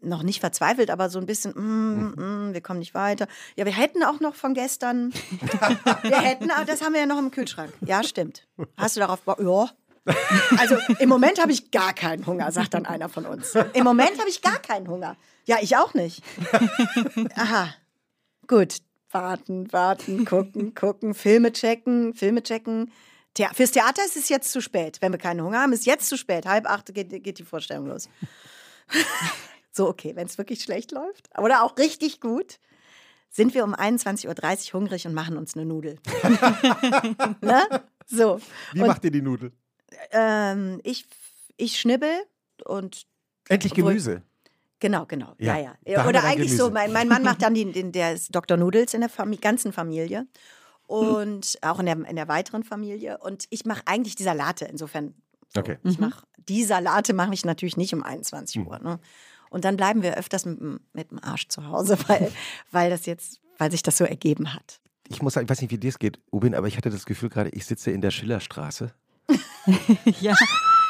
[0.01, 3.27] noch nicht verzweifelt, aber so ein bisschen, mm, mm, wir kommen nicht weiter.
[3.55, 5.13] Ja, wir hätten auch noch von gestern,
[6.03, 7.73] wir hätten, aber das haben wir ja noch im Kühlschrank.
[7.81, 8.47] Ja, stimmt.
[8.77, 9.39] Hast du darauf, Bock?
[9.39, 9.69] ja.
[10.57, 13.53] Also im Moment habe ich gar keinen Hunger, sagt dann einer von uns.
[13.73, 15.17] Im Moment habe ich gar keinen Hunger.
[15.45, 16.23] Ja, ich auch nicht.
[17.35, 17.73] Aha.
[18.47, 18.77] Gut.
[19.11, 22.91] Warten, warten, gucken, gucken, Filme checken, Filme checken.
[23.33, 24.97] Thea Fürs Theater ist es jetzt zu spät.
[25.01, 26.45] Wenn wir keinen Hunger haben, ist jetzt zu spät.
[26.45, 28.09] Halb acht geht, geht die Vorstellung los.
[29.77, 32.59] So, okay, wenn es wirklich schlecht läuft oder auch richtig gut,
[33.29, 35.99] sind wir um 21.30 Uhr hungrig und machen uns eine Nudel.
[37.41, 37.63] ne?
[38.07, 38.39] So.
[38.73, 39.51] Wie und, macht ihr die Nudel?
[40.11, 41.05] ähm, ich,
[41.55, 42.11] ich schnibbel
[42.65, 43.05] und
[43.49, 44.23] Endlich Gemüse.
[44.79, 45.33] Genau, genau.
[45.39, 46.07] Ja, Ja, ja.
[46.07, 46.57] Oder eigentlich Gemüse.
[46.57, 48.57] so, mein, mein Mann macht dann den, den, der ist Dr.
[48.57, 50.27] Nudels in der Fam ganzen Familie
[50.85, 53.17] und auch in der, in der weiteren Familie.
[53.19, 54.65] Und ich mache eigentlich die Salate.
[54.65, 55.13] Insofern,
[55.53, 55.61] so.
[55.61, 55.77] Okay.
[55.83, 58.67] ich mache die Salate mache ich natürlich nicht um 21 Hm.
[58.67, 58.79] Uhr.
[58.79, 58.99] Ne?
[59.49, 62.31] Und dann bleiben wir öfters mit, dem- mit dem Arsch zu Hause, weil,
[62.71, 64.79] weil das jetzt, weil sich das so ergeben hat.
[65.09, 67.05] Ich muss sagen, ich weiß nicht, wie dir es geht, Ubin, aber ich hatte das
[67.05, 68.93] Gefühl gerade, ich sitze in der Schillerstraße
[70.21, 70.33] ja.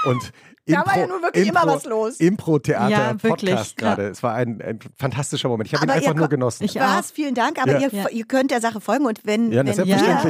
[0.08, 0.32] Und
[0.70, 2.18] Da war ja nun wirklich immer was los.
[2.20, 3.88] Impro-Theater, Ja, wirklich, Podcast ja.
[3.88, 4.08] gerade.
[4.10, 5.68] Es war ein, ein fantastischer Moment.
[5.68, 6.66] Ich habe ihn Aber ihr einfach nur genossen.
[6.66, 7.10] Ich Was?
[7.12, 7.58] Vielen Dank.
[7.62, 7.88] Aber Ja.
[7.88, 8.10] ihr, Ja.
[8.10, 9.05] ihr könnt der Sache folgen.
[9.05, 9.74] Und wenn, wenn ihr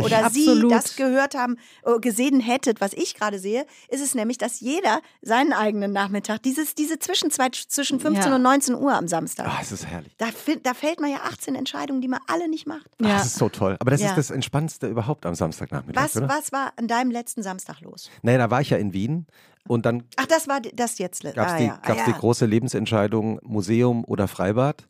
[0.04, 0.32] oder Absolut.
[0.34, 4.60] Sie das gehört haben, äh, gesehen hättet, was ich gerade sehe, ist es nämlich, dass
[4.60, 8.36] jeder seinen eigenen Nachmittag, dieses, diese Zwischenzeit zwischen 15 Ja.
[8.36, 10.12] und 19 Uhr am Samstag, Ah, es ist herrlich.
[10.20, 10.28] da,
[10.62, 12.86] da fällt man ja 18 Entscheidungen, die man alle nicht macht.
[13.02, 13.08] Ja.
[13.18, 13.76] das ist so toll.
[13.80, 14.10] Aber das Ja.
[14.10, 16.30] ist das Entspannendste überhaupt am Samstagnachmittag, Was, oder?
[16.30, 18.12] was war an deinem letzten Samstag los?
[18.22, 19.26] Naja, da war ich ja in Wien
[19.68, 21.24] und dann Ach, das war die- das jetzt.
[21.24, 21.78] gab es ah, die, ja.
[21.78, 22.18] gab's ah, die ja.
[22.18, 24.88] große Lebensentscheidung Museum oder Freibad.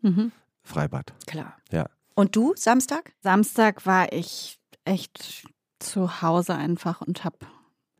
[0.64, 1.56] Freibad, Klar.
[1.72, 1.88] ja.
[2.16, 3.14] Und du, Samstag?
[3.22, 5.48] Samstag war ich echt
[5.80, 7.38] zu Hause einfach und habe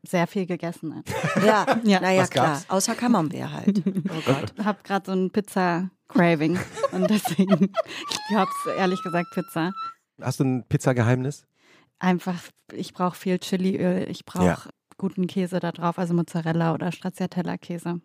[0.02, 1.02] sehr viel gegessen.
[1.44, 2.00] Ja, ja.
[2.00, 2.62] naja, klar.
[2.68, 3.82] Außer Camembert halt.
[3.86, 4.52] Oh Gott.
[4.58, 6.58] Ich habe gerade so ein Pizza-Craving
[6.92, 7.72] und deswegen,
[8.30, 9.72] ich habe es ehrlich gesagt Pizza.
[10.20, 11.46] Hast du ein Pizzageheimnis?
[12.00, 12.34] Einfach,
[12.72, 14.58] ich brauche viel Chiliöl, ich brauche ja.
[14.98, 18.00] Guten Käse da drauf, also Mozzarella oder Stracciatella-Käse.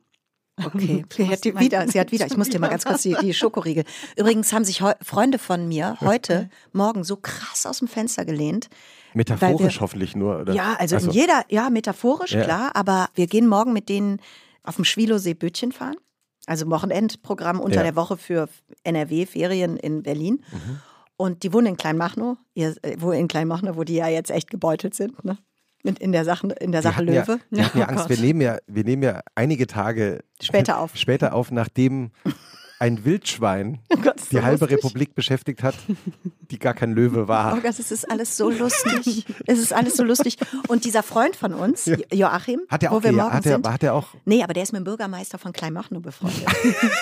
[0.63, 3.33] Okay, sie hat wieder, sie hat wieder, ich muss dir mal ganz kurz die, die
[3.33, 3.83] Schokoriegel.
[4.15, 8.69] Übrigens haben sich Freunde von mir heute Morgen so krass aus dem Fenster gelehnt.
[9.13, 10.53] Metaphorisch wir, hoffentlich nur, oder?
[10.53, 11.11] Ja, also, also.
[11.11, 12.43] jeder, ja, metaphorisch, ja.
[12.43, 14.19] klar, aber wir gehen morgen mit denen
[14.63, 15.95] auf dem Schwilosee Bötchen fahren.
[16.45, 17.83] Also Wochenendprogramm unter ja.
[17.83, 18.49] der Woche für
[18.83, 20.43] NRW-Ferien in Berlin.
[20.51, 20.79] Mhm.
[21.15, 24.49] Und die wohnen in Kleinmachnow, ihr, äh, wo in Kleinmachnow, wo die ja jetzt echt
[24.49, 25.37] gebeutelt sind, ne?
[25.83, 27.39] In der Sache, in der Sache Löwe.
[27.51, 30.95] Ja, wir hatten ja Angst, wir nehmen ja, wir nehmen ja einige Tage später auf.
[30.95, 32.11] Später auf, nachdem
[32.83, 34.77] ein Wildschwein oh Gott, die so halbe lustig.
[34.77, 35.75] Republik beschäftigt hat,
[36.51, 37.55] die gar kein Löwe war.
[37.57, 39.25] Oh Gott, es ist alles so lustig.
[39.45, 40.37] es ist alles so lustig.
[40.67, 41.95] Und dieser Freund von uns, ja.
[42.11, 44.07] Joachim, hat der auch, wo wir morgen hat der, sind, hat der auch?
[44.25, 46.45] Nee, aber der ist mit dem Bürgermeister von Kleinmachnow befreundet.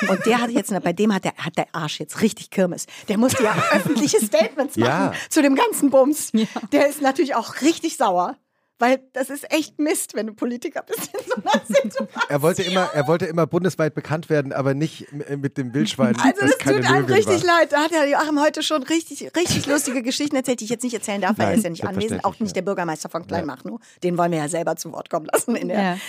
[0.07, 2.85] und der hat jetzt, bei dem hat der, hat der Arsch jetzt richtig Kirmes.
[3.07, 5.13] Der musste ja öffentliche Statements machen ja.
[5.29, 6.29] zu dem ganzen Bums.
[6.33, 6.45] Ja.
[6.71, 8.37] Der ist natürlich auch richtig sauer.
[8.81, 12.07] Weil das ist echt Mist, wenn du Politiker bist in so einer Situation.
[12.29, 16.15] er, wollte immer, er wollte immer bundesweit bekannt werden, aber nicht mit dem Wildschwein.
[16.15, 17.59] Also das tut einem richtig war.
[17.59, 17.71] leid.
[17.73, 20.95] Da hat ja Joachim heute schon richtig, richtig lustige Geschichten erzählt, die ich jetzt nicht
[20.95, 22.25] erzählen darf, weil Nein, er ist ja nicht anwesend.
[22.25, 23.79] Auch nicht der Bürgermeister von Kleinmachnow.
[24.01, 25.99] Den wollen wir ja selber zu Wort kommen lassen in der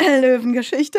[0.00, 0.20] ja.
[0.20, 0.98] Löwengeschichte.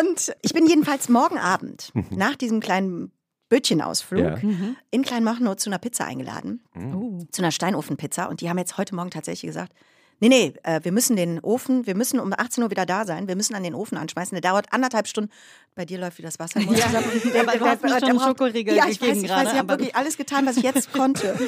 [0.00, 2.06] Und ich bin jedenfalls morgen Abend mhm.
[2.12, 3.12] nach diesem kleinen
[3.50, 4.36] Bötchenausflug ja.
[4.36, 4.76] Mhm.
[4.90, 6.62] in Kleinmachnow zu einer Pizza eingeladen.
[6.72, 7.28] Mhm.
[7.30, 8.24] Zu einer Steinofenpizza.
[8.24, 9.74] Und die haben jetzt heute Morgen tatsächlich gesagt,
[10.22, 13.26] Nee, nee, äh, wir müssen den Ofen, wir müssen um 18 Uhr wieder da sein,
[13.26, 14.34] wir müssen an den Ofen anschmeißen.
[14.38, 15.30] Der dauert anderthalb Stunden.
[15.74, 16.60] Bei dir läuft wie das Wasser.
[16.60, 19.68] Ja, der, der, du hast mir schon Schokoriegel Ja, ich weiß, ich weiß, ich habe
[19.68, 21.38] wirklich alles getan, was ich jetzt konnte.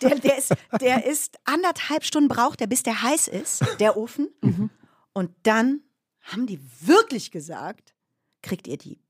[0.00, 4.28] Der, der, ist, der ist anderthalb Stunden braucht der, bis der heiß ist, der Ofen.
[4.42, 4.70] Mhm.
[5.12, 5.80] Und dann
[6.20, 7.94] haben die wirklich gesagt,
[8.42, 9.00] kriegt ihr die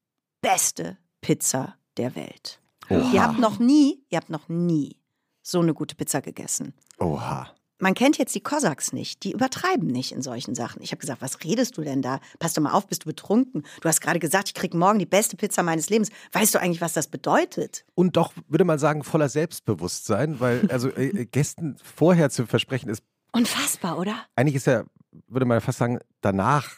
[0.41, 2.61] beste Pizza der Welt.
[2.89, 3.13] Oha.
[3.13, 4.97] Ihr habt noch nie, ihr habt noch nie
[5.43, 6.75] so eine gute Pizza gegessen.
[6.99, 9.25] Oha man kennt jetzt die Kosaks nicht.
[9.25, 10.83] Die übertreiben nicht in solchen Sachen.
[10.83, 12.21] Ich habe gesagt, was redest du denn da?
[12.39, 13.65] Pass doch mal auf, bist du betrunken?
[13.81, 16.11] Du hast gerade gesagt, ich kriege morgen die beste Pizza meines Lebens.
[16.33, 17.85] Weißt du eigentlich, was das bedeutet?
[17.95, 22.89] Und doch, würde man sagen, voller Selbstbewusstsein, weil also äh, äh Gästen vorher zu versprechen
[22.89, 23.03] ist.
[23.33, 24.15] Unfassbar, oder?
[24.37, 24.85] Eigentlich ist ja,
[25.29, 26.69] würde man fast sagen, danach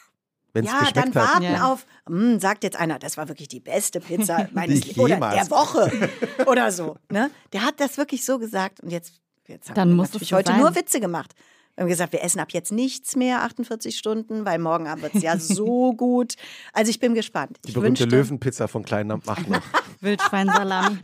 [0.53, 1.71] wenn es ja, geschmeckt dann warten ja.
[1.71, 5.49] auf, mh, sagt jetzt einer, das war wirklich die beste Pizza meines Lebens oder der
[5.49, 5.91] Woche
[6.45, 6.97] oder so.
[7.11, 7.31] Ne?
[7.51, 10.51] Der hat das wirklich so gesagt und jetzt Jetzt haben Dann wir natürlich so heute
[10.51, 10.61] sein.
[10.61, 11.33] nur Witze gemacht.
[11.75, 15.15] Wir haben gesagt, wir essen ab jetzt nichts mehr 48 Stunden, weil morgen Abend wird
[15.15, 16.35] es ja so gut.
[16.71, 17.57] Also ich bin gespannt.
[17.65, 19.61] Die ich berühmte wünschte, Löwenpizza von Kleiner macht noch.
[20.01, 20.99] Wildschweinsalami.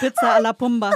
[0.00, 0.92] Pizza alla Pumba.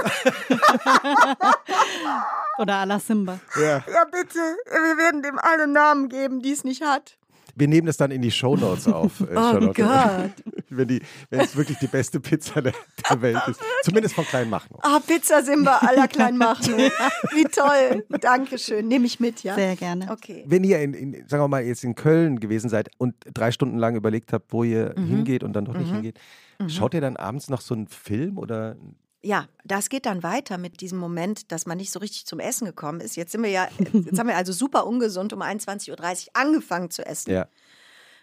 [2.59, 3.39] Oder alla Simba.
[3.55, 3.83] Ja.
[3.87, 4.39] ja, bitte.
[4.65, 7.17] Wir werden dem alle Namen geben, die es nicht hat.
[7.55, 9.21] Wir nehmen das dann in die Shownotes auf.
[9.21, 10.31] Äh, oh Gott.
[10.69, 12.73] wenn, die, wenn es wirklich die beste Pizza der,
[13.09, 13.61] der Welt ist.
[13.83, 14.79] Zumindest von Kleinmachnow.
[14.81, 16.77] Ah, Pizza Simba aller Kleinmachnow.
[17.33, 18.05] Wie toll.
[18.19, 18.87] Dankeschön.
[18.87, 19.55] Nehme ich mit, ja?
[19.55, 20.11] Sehr gerne.
[20.11, 20.43] Okay.
[20.45, 23.77] Wenn ihr, in, in, sagen wir mal, jetzt in Köln gewesen seid und drei Stunden
[23.77, 25.07] lang überlegt habt, wo ihr mhm.
[25.07, 25.95] hingeht und dann doch nicht mhm.
[25.95, 26.19] hingeht,
[26.59, 26.69] mhm.
[26.69, 28.75] schaut ihr dann abends noch so einen Film oder
[29.21, 32.65] ja, das geht dann weiter mit diesem Moment, dass man nicht so richtig zum Essen
[32.65, 33.15] gekommen ist.
[33.15, 37.05] Jetzt sind wir ja, jetzt haben wir also super ungesund um 21.30 Uhr angefangen zu
[37.05, 37.31] essen.
[37.31, 37.47] Ja.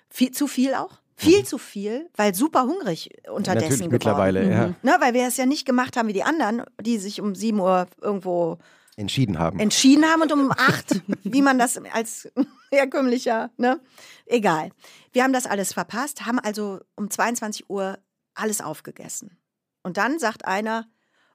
[0.09, 0.99] Viel, zu viel auch?
[1.19, 1.45] Viel mhm.
[1.45, 3.93] zu viel, weil super hungrig unterdessen Natürlich geworden.
[3.93, 4.51] mittlerweile, mhm.
[4.51, 4.75] ja.
[4.83, 7.59] Ne, weil wir es ja nicht gemacht haben wie die anderen, die sich um 7
[7.59, 8.59] Uhr irgendwo
[8.97, 9.59] entschieden haben.
[9.59, 12.29] Entschieden haben und um 8, wie man das als
[12.71, 13.81] herkömmlicher, ne?
[14.27, 14.71] Egal.
[15.13, 17.99] Wir haben das alles verpasst, haben also um 22 Uhr
[18.35, 19.39] alles aufgegessen.
[19.87, 20.85] Und dann sagt einer,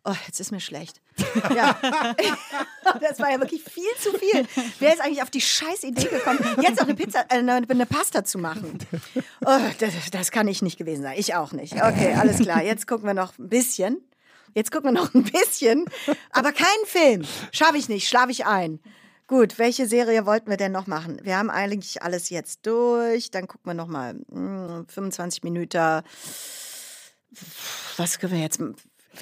[0.03, 1.01] oh, jetzt ist mir schlecht.
[1.55, 1.79] Ja.
[2.99, 4.45] das war ja wirklich viel zu viel.
[4.79, 8.25] Wer ist eigentlich auf die scheiß Idee gekommen, jetzt noch eine Pizza, äh, eine Pasta
[8.25, 8.77] zu machen?
[9.45, 11.15] Oh, das, das kann ich nicht gewesen sein.
[11.17, 11.75] Ich auch nicht.
[11.75, 12.61] Okay, alles klar.
[12.61, 14.03] Jetzt gucken wir noch ein bisschen.
[14.53, 15.85] Jetzt gucken wir noch ein bisschen.
[16.31, 17.23] Aber keinen Film.
[17.53, 18.81] Schaffe ich nicht, schlafe ich ein.
[19.27, 21.21] Gut, welche Serie wollten wir denn noch machen?
[21.23, 23.31] Wir haben eigentlich alles jetzt durch.
[23.31, 24.15] Dann gucken wir noch mal
[24.87, 26.03] 25 Minuten
[27.97, 28.61] was können wir jetzt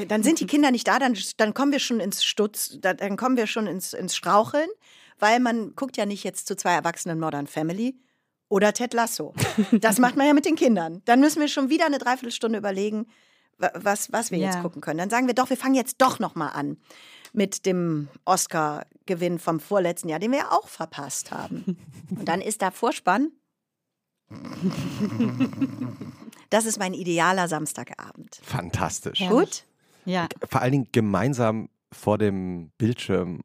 [0.08, 3.38] dann sind die Kinder nicht da, dann, dann kommen wir schon ins Stutz, dann kommen
[3.38, 4.70] wir schon ins, ins Straucheln,
[5.18, 8.00] weil man guckt ja nicht jetzt zu zwei Erwachsenen Modern Family
[8.50, 9.34] oder Ted Lasso.
[9.72, 11.02] Das macht man ja mit den Kindern.
[11.06, 13.08] Dann müssen wir schon wieder eine Dreiviertelstunde überlegen,
[13.58, 14.48] was, was wir ja.
[14.48, 15.00] jetzt gucken können.
[15.00, 16.78] Dann sagen wir doch, wir fangen jetzt doch noch mal an
[17.34, 21.78] mit dem Oscar-Gewinn vom vorletzten Jahr, den wir ja auch verpasst haben.
[22.10, 23.32] Und dann ist da Vorspann.
[26.50, 28.40] Das ist mein idealer Samstagabend.
[28.42, 29.20] Fantastisch.
[29.28, 29.64] Gut?
[30.06, 30.28] Ja.
[30.50, 33.42] Vor allen Dingen gemeinsam vor dem Bildschirm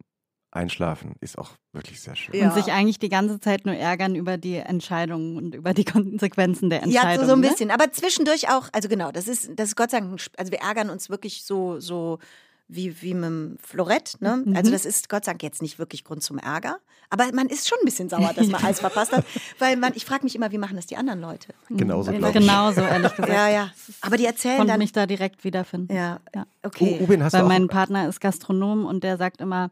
[0.54, 2.34] einschlafen ist auch wirklich sehr schön.
[2.34, 2.48] Ja.
[2.48, 6.70] Und sich eigentlich die ganze Zeit nur ärgern über die Entscheidungen und über die Konsequenzen
[6.70, 7.10] der Entscheidung.
[7.10, 7.48] Ja, so, so ein ne?
[7.48, 7.68] bisschen.
[7.68, 7.74] Ne?
[7.74, 10.90] Aber zwischendurch auch, also genau, das ist, das ist Gott sei Dank, also wir ärgern
[10.90, 12.18] uns wirklich so, so
[12.68, 14.16] wie, wie mit dem Florett.
[14.20, 14.42] Ne?
[14.44, 14.56] Mhm.
[14.56, 16.78] Also das ist Gott sei Dank jetzt nicht wirklich Grund zum Ärger.
[17.10, 19.24] Aber man ist schon ein bisschen sauer, dass man alles verpasst hat.
[19.58, 21.54] Weil man, ich frage mich immer, wie machen das die anderen Leute?
[21.68, 22.18] Genauso, mhm.
[22.18, 22.46] glaube ich.
[22.46, 23.32] Genauso, ehrlich gesagt.
[23.32, 23.70] Ja, ja.
[24.00, 24.80] Aber die erzählen Konnte dann...
[24.80, 25.94] mich da direkt wiederfinden.
[25.94, 26.46] Ja, ja.
[26.62, 26.98] okay.
[27.00, 29.70] Ubin, hast Weil du auch mein Partner ist Gastronom und der sagt immer,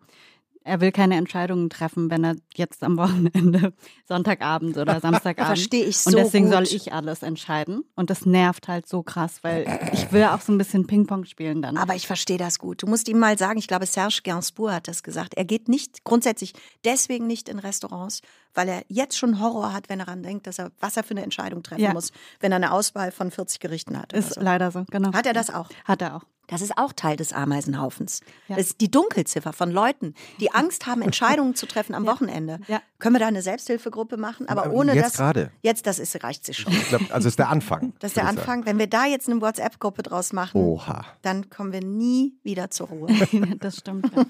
[0.65, 3.73] er will keine Entscheidungen treffen, wenn er jetzt am Wochenende,
[4.09, 5.59] Sonntagabend oder Samstagabend.
[5.59, 6.55] Verstehe ich so Und deswegen gut.
[6.55, 7.85] soll ich alles entscheiden.
[7.95, 11.63] Und das nervt halt so krass, weil ich will auch so ein bisschen Ping-Pong spielen
[11.63, 11.77] dann.
[11.77, 12.83] Aber ich verstehe das gut.
[12.83, 15.35] Du musst ihm mal sagen, ich glaube, Serge Gainsbourg hat das gesagt.
[15.35, 16.53] Er geht nicht, grundsätzlich
[16.85, 18.21] deswegen nicht in Restaurants,
[18.55, 21.13] weil er jetzt schon Horror hat, wenn er daran denkt, dass er, was er für
[21.13, 21.93] eine Entscheidung treffen Ja.
[21.93, 24.13] muss, wenn er eine Auswahl von 40 Gerichten hat.
[24.13, 24.41] ist so.
[24.41, 25.13] leider so, genau.
[25.13, 25.69] Hat er das auch?
[25.85, 26.23] Hat er auch.
[26.49, 28.21] Das ist auch Teil des Ameisenhaufens.
[28.49, 28.57] Ja.
[28.57, 32.59] Das ist die Dunkelziffer von Leuten, die Angst haben, Entscheidungen zu treffen am Wochenende.
[32.67, 32.83] Ja.
[32.99, 34.49] Können wir da eine Selbsthilfegruppe machen?
[34.49, 35.17] Aber Aber ohne jetzt das.
[35.17, 35.51] gerade.
[35.63, 36.73] Jetzt, das ist, reicht sich schon.
[36.73, 37.95] Ich glaub, also ist der Anfang.
[38.01, 38.39] Das ist der ich sagen.
[38.41, 38.67] Anfang.
[38.67, 41.07] Wenn wir da jetzt eine WhatsApp-Gruppe draus machen, Oha.
[41.23, 43.07] dann kommen wir nie wieder zur Ruhe.
[43.61, 44.11] das stimmt.
[44.15, 44.25] Ja.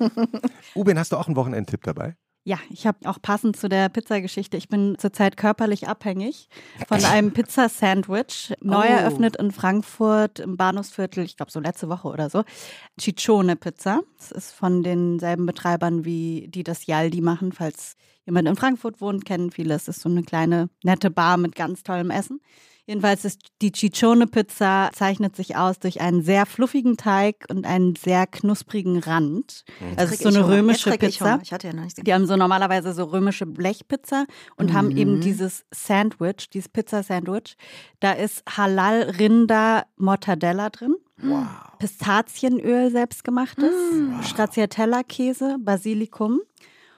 [0.76, 2.14] Ubin, hast du auch einen Wochenendtipp dabei?
[2.44, 6.48] Ja, ich habe auch passend zu der Pizzageschichte, ich bin zurzeit körperlich abhängig
[6.88, 8.90] von einem Pizzasandwich, neu Oh.
[8.90, 12.42] eröffnet in Frankfurt im Bahnhofsviertel, ich glaube so letzte Woche oder so.
[13.00, 14.00] Ciccione Pizza.
[14.18, 17.94] Das ist von denselben Betreibern wie die das Yaldi machen, falls
[18.26, 19.74] jemand in Frankfurt wohnt, kennen viele.
[19.74, 22.40] Es ist so eine kleine nette Bar mit ganz tollem Essen.
[22.84, 27.94] Jedenfalls ist die Ciccione Pizza zeichnet sich aus durch einen sehr fluffigen Teig und einen
[27.94, 29.62] sehr knusprigen Rand.
[29.96, 30.56] Also es ist so ich eine Hunger.
[30.56, 31.34] römische ich Pizza.
[31.34, 31.42] Hunger.
[31.42, 34.24] Ich hatte ja noch nichts Die haben so normalerweise so römische Blechpizza
[34.56, 37.56] und haben eben dieses Sandwich, dieses Pizza-Sandwich.
[38.00, 40.96] Da ist Halal-Rinder-Mortadella drin.
[41.18, 41.46] Wow.
[41.78, 43.72] Pistazienöl selbstgemachtes,
[44.22, 46.40] Stracciatella-Käse, Basilikum.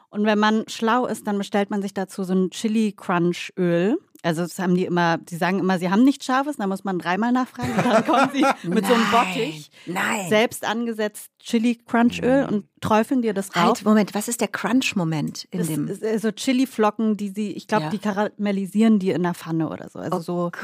[0.08, 3.98] Und wenn man schlau ist, dann bestellt man sich dazu so ein Chili-Crunch-Öl.
[4.24, 6.98] Also das haben die immer, die sagen immer, sie haben nichts Scharfes, dann muss man
[6.98, 7.72] dreimal nachfragen.
[7.76, 10.28] Und dann kommen sie mit so einem Bottich, Nein.
[10.30, 13.62] selbst angesetzt Chili-Crunch-Öl und träufeln dir das rauf.
[13.64, 15.88] Halt, Moment, was ist der Crunch-Moment in Das dem?
[15.88, 17.90] ist, äh, so Chili-Flocken, die sie, ich glaube, Ja.
[17.90, 19.98] die karamellisieren die in der Pfanne oder so.
[19.98, 20.62] Also so, Gott.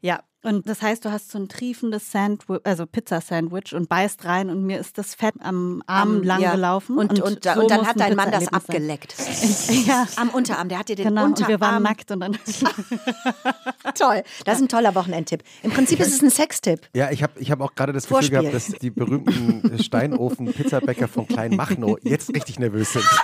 [0.00, 0.20] ja.
[0.44, 4.62] Und das heißt, du hast so ein triefendes Sandwich, also Pizza-Sandwich und beißt rein und
[4.64, 6.52] mir ist das Fett am Arm Am- lang ja.
[6.52, 6.96] gelaufen.
[6.96, 9.14] Und, und, so und dann hat ein dein Mann das abgeleckt.
[9.86, 11.24] Ja, Am Unterarm, der hat dir den genau.
[11.24, 11.48] Und Unterarm.
[11.50, 12.32] wir waren nackt und dann.
[13.94, 14.22] Toll.
[14.44, 15.42] Das ist ein toller Wochenendtipp.
[15.62, 16.88] Im Prinzip ist es ein Sextipp.
[16.94, 18.38] Ja, ich habe ich hab auch gerade das Vorspiel.
[18.38, 23.04] Gefühl gehabt, dass die berühmten Steinofen-Pizzabäcker von Klein Machnow jetzt richtig nervös sind.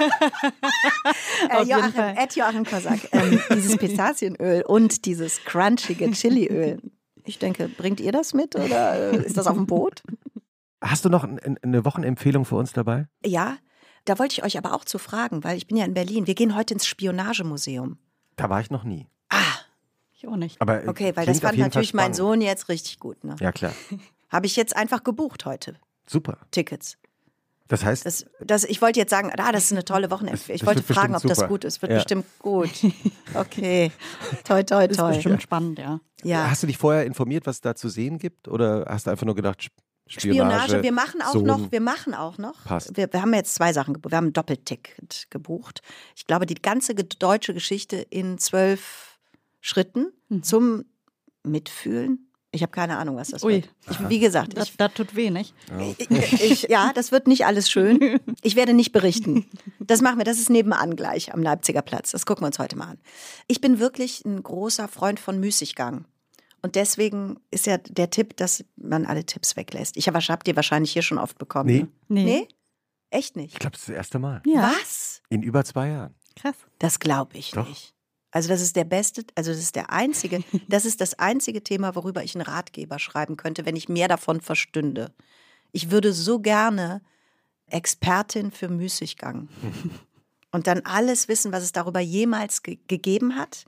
[1.51, 2.17] Äh, Joachim.
[2.17, 3.01] Ed Joachim Kosak.
[3.13, 6.81] Ähm, dieses Pistazienöl und dieses crunchige Chiliöl.
[7.25, 10.03] Ich denke, bringt ihr das mit oder äh, ist das auf dem Boot?
[10.81, 13.09] Hast du noch ein, ein, eine Wochenempfehlung für uns dabei?
[13.25, 13.57] Ja,
[14.05, 16.27] da wollte ich euch aber auch zu fragen, weil ich bin ja in Berlin.
[16.27, 17.97] Wir gehen heute ins Spionagemuseum.
[18.37, 19.07] Da war ich noch nie.
[19.31, 19.39] Ah,
[20.13, 20.61] Ich auch nicht.
[20.61, 22.13] Aber äh, okay, weil das fand natürlich mein.
[22.13, 23.25] Sohn jetzt richtig gut.
[23.25, 23.37] Ne?
[23.41, 23.73] Ja, klar.
[24.29, 25.77] Habe ich jetzt einfach gebucht heute.
[26.07, 26.39] Super.
[26.51, 26.99] Tickets.
[27.69, 30.55] Das heißt, Das, das, ich wollte jetzt sagen, ah, das ist eine tolle Wochenempfehlung.
[30.57, 31.49] Ich Das wollte fragen, ob bestimmt das super.
[31.49, 31.81] gut ist.
[31.83, 31.99] Wird Ja.
[31.99, 32.71] bestimmt gut.
[33.35, 33.91] Okay.
[34.45, 35.13] Toi, toi, ist toi.
[35.15, 35.99] bestimmt spannend, ja.
[36.23, 36.51] Ja.
[36.51, 38.47] hast du dich vorher informiert, was da zu sehen gibt?
[38.49, 39.75] Oder hast du einfach nur gedacht, Sp-
[40.07, 40.63] Spionage?
[40.65, 40.83] Spionage.
[40.85, 42.63] Wir machen auch so noch, wir machen auch noch.
[42.65, 42.95] Passt.
[42.97, 44.13] Wir, wir haben jetzt zwei Sachen gebucht.
[44.13, 45.81] Wir haben ein Doppelticket gebucht.
[46.15, 49.19] Ich glaube, die ganze deutsche Geschichte in zwölf
[49.61, 50.43] Schritten Mhm.
[50.43, 50.85] zum
[51.43, 52.31] Mitfühlen.
[52.55, 53.55] Ich habe keine Ahnung, was das Ui.
[53.55, 53.69] wird.
[53.91, 55.55] Ich, wie gesagt, Das, ich, das tut weh, nicht?
[56.09, 58.21] ich, ich, ja, das wird nicht alles schön.
[58.43, 59.47] Ich werde nicht berichten.
[59.81, 62.13] Das machen wir, das ist nebenan gleich am Leipziger Platz.
[62.13, 62.99] Das gucken wir uns heute mal an.
[63.49, 66.05] Ich bin wirklich ein großer Freund von Müßiggang.
[66.63, 69.97] Und deswegen ist ja der Tipp, dass man alle Tipps weglässt.
[69.97, 71.69] Ich habe habt ihr wahrscheinlich hier schon oft bekommen.
[71.69, 71.81] Nee.
[71.81, 71.89] Ne?
[72.09, 72.25] Nee.
[72.25, 72.49] Nee?
[73.11, 73.53] Echt nicht?
[73.55, 74.43] Ich glaube, das ist das erste Mal.
[74.47, 75.23] Ja, Was?
[75.29, 76.15] In über zwei Jahren.
[76.37, 76.57] krass.
[76.79, 77.69] Das glaube ich Doch.
[77.69, 77.95] nicht.
[78.35, 81.95] Also das ist der beste, also das ist der einzige, das ist das einzige Thema,
[81.95, 85.15] worüber ich einen Ratgeber schreiben könnte, wenn ich mehr davon verstünde.
[85.71, 87.01] Ich würde so gerne
[87.69, 89.49] Expertin für Müßiggang
[90.51, 93.67] und dann alles wissen, was es darüber jemals ge gegeben hat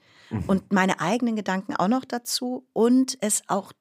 [0.49, 3.73] und meine eigenen Gedanken auch noch dazu und es auch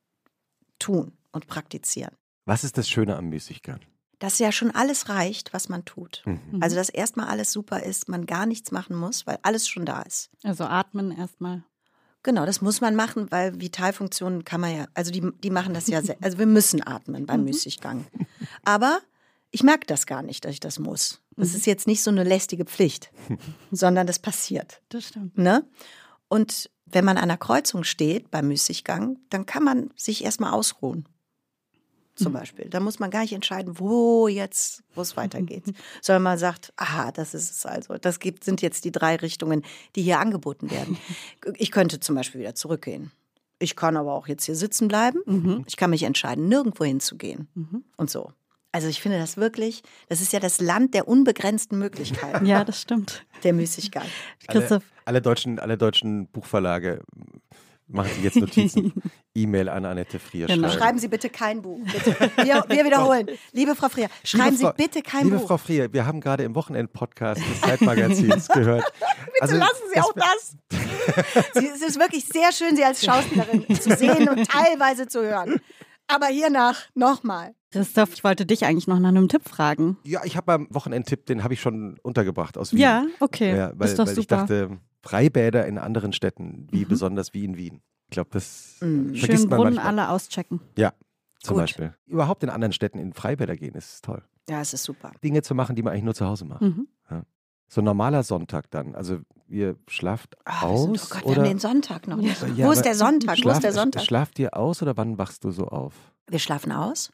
[0.77, 2.15] tun und praktizieren.
[2.45, 3.79] Was ist das Schöne am Müßiggang?
[4.19, 6.23] Dass ja schon alles reicht, was man tut.
[6.25, 6.59] Mhm.
[6.61, 10.01] Also dass erstmal alles super ist, man gar nichts machen muss, weil alles schon da
[10.01, 10.29] ist.
[10.43, 11.63] Also atmen erstmal.
[12.23, 15.87] Genau, das muss man machen, weil Vitalfunktionen kann man ja, also die, die machen das
[15.87, 18.07] ja, sehr, also wir müssen atmen beim Müßiggang.
[18.63, 18.99] Aber
[19.51, 21.21] ich merke das gar nicht, dass ich das muss.
[21.37, 23.11] Das ist jetzt nicht so eine lästige Pflicht,
[23.71, 24.81] sondern das passiert.
[24.89, 25.37] Das stimmt.
[25.37, 25.67] Ne?
[26.27, 31.07] Und wenn man an einer Kreuzung steht beim Müßiggang, dann kann man sich erstmal ausruhen.
[32.15, 32.37] Zum mhm.
[32.37, 32.69] Beispiel.
[32.69, 35.63] Da muss man gar nicht entscheiden, wo jetzt, wo es weitergeht.
[36.01, 37.97] Sondern man sagt, aha, das ist es also.
[37.97, 39.63] Das gibt, sind jetzt die drei Richtungen,
[39.95, 40.97] die hier angeboten werden.
[41.57, 43.11] Ich könnte zum Beispiel wieder zurückgehen.
[43.59, 45.19] Ich kann aber auch jetzt hier sitzen bleiben.
[45.25, 45.63] Mhm.
[45.67, 47.47] Ich kann mich entscheiden, nirgendwo hinzugehen.
[47.53, 47.83] Mhm.
[47.97, 48.33] Und so.
[48.71, 52.45] Also ich finde das wirklich, das ist ja das Land der unbegrenzten Möglichkeiten.
[52.45, 53.25] Ja, das stimmt.
[53.43, 54.07] Der Müßigkeit.
[54.47, 57.01] Alle, alle, deutschen, alle deutschen Buchverlage
[57.87, 58.93] machen Sie jetzt Notizen.
[59.35, 60.67] E-Mail an Annette Frier genau.
[60.67, 60.79] schreiben.
[60.79, 61.79] Schreiben Sie bitte kein Buch.
[61.83, 62.15] Bitte.
[62.37, 63.27] Wir, wir, wiederholen.
[63.51, 65.41] Liebe Frau Frier, schreiben Frau, Sie bitte kein liebe Buch.
[65.41, 68.85] Liebe Frau Frier, wir haben gerade im Wochenend-Podcast des Zeitmagazins gehört.
[68.99, 70.57] bitte also, lassen Sie auch das.
[71.53, 75.59] es ist wirklich sehr schön, Sie als Schauspielerin zu sehen und teilweise zu hören.
[76.07, 77.55] Aber hiernach nochmal.
[77.71, 79.97] Christoph, ich wollte dich eigentlich noch nach einem Tipp fragen.
[80.03, 82.79] Ja, ich habe beim Wochenendtipp, den habe ich schon untergebracht aus Wien.
[82.79, 83.55] Ja, okay.
[83.55, 84.21] Ja, weil, ist doch weil super.
[84.21, 86.89] ich dachte, Freibäder in anderen Städten, wie mhm.
[86.89, 87.81] besonders wie in Wien.
[88.05, 89.15] Ich glaube, das mhm.
[89.15, 89.99] vergisst Schön man Brunnen manchmal.
[89.99, 90.61] alle auschecken.
[90.77, 90.93] Ja,
[91.41, 91.63] zum Gut.
[91.63, 91.93] Beispiel.
[92.07, 94.23] Überhaupt in anderen Städten in Freibäder gehen, ist toll.
[94.49, 95.11] Ja, es ist super.
[95.23, 96.61] Dinge zu machen, die man eigentlich nur zu Hause macht.
[96.61, 96.87] Mhm.
[97.09, 97.23] Ja.
[97.67, 98.95] So ein normaler Sonntag dann.
[98.95, 101.11] Also ihr schlaft Ach, aus?
[101.11, 101.35] Oh Gott, oder?
[101.35, 102.41] wir haben den Sonntag noch nicht.
[102.55, 103.37] Ja, Wo ist der Sonntag?
[103.37, 104.03] Schlaf, Wo ist der Sonntag?
[104.03, 105.93] Schlaft ihr aus oder wann wachst du so auf?
[106.27, 107.11] Wir schlafen aus.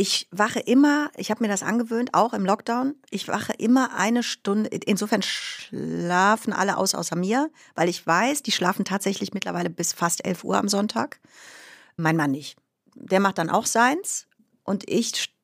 [0.00, 4.22] Ich wache immer, ich habe mir das angewöhnt, auch im Lockdown, ich wache immer eine
[4.22, 9.92] Stunde, insofern schlafen alle aus außer mir, weil ich weiß, die schlafen tatsächlich mittlerweile bis
[9.92, 11.20] fast 11 Uhr am Sonntag.
[11.98, 12.56] Mein Mann nicht.
[12.94, 14.26] Der macht dann auch seins
[14.64, 15.34] und ich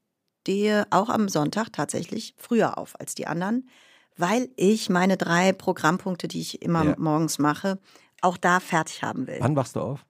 [0.41, 3.69] stehe auch am Sonntag tatsächlich früher auf als die anderen,
[4.17, 6.95] weil ich meine drei Programmpunkte, die ich immer ja.
[6.97, 7.79] morgens mache,
[8.23, 9.37] auch da fertig haben will.
[9.39, 10.07] Wann wachst du auf?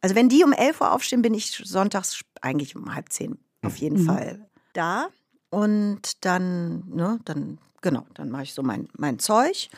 [0.00, 3.76] Also wenn die um 11 Uhr aufstehen, bin ich sonntags eigentlich um halb zehn auf
[3.76, 4.06] jeden mhm.
[4.06, 5.08] Fall da.
[5.50, 9.68] Und dann, ne, dann, genau, dann mache ich so mein, mein Zeug.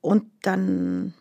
[0.00, 1.14] Und dann,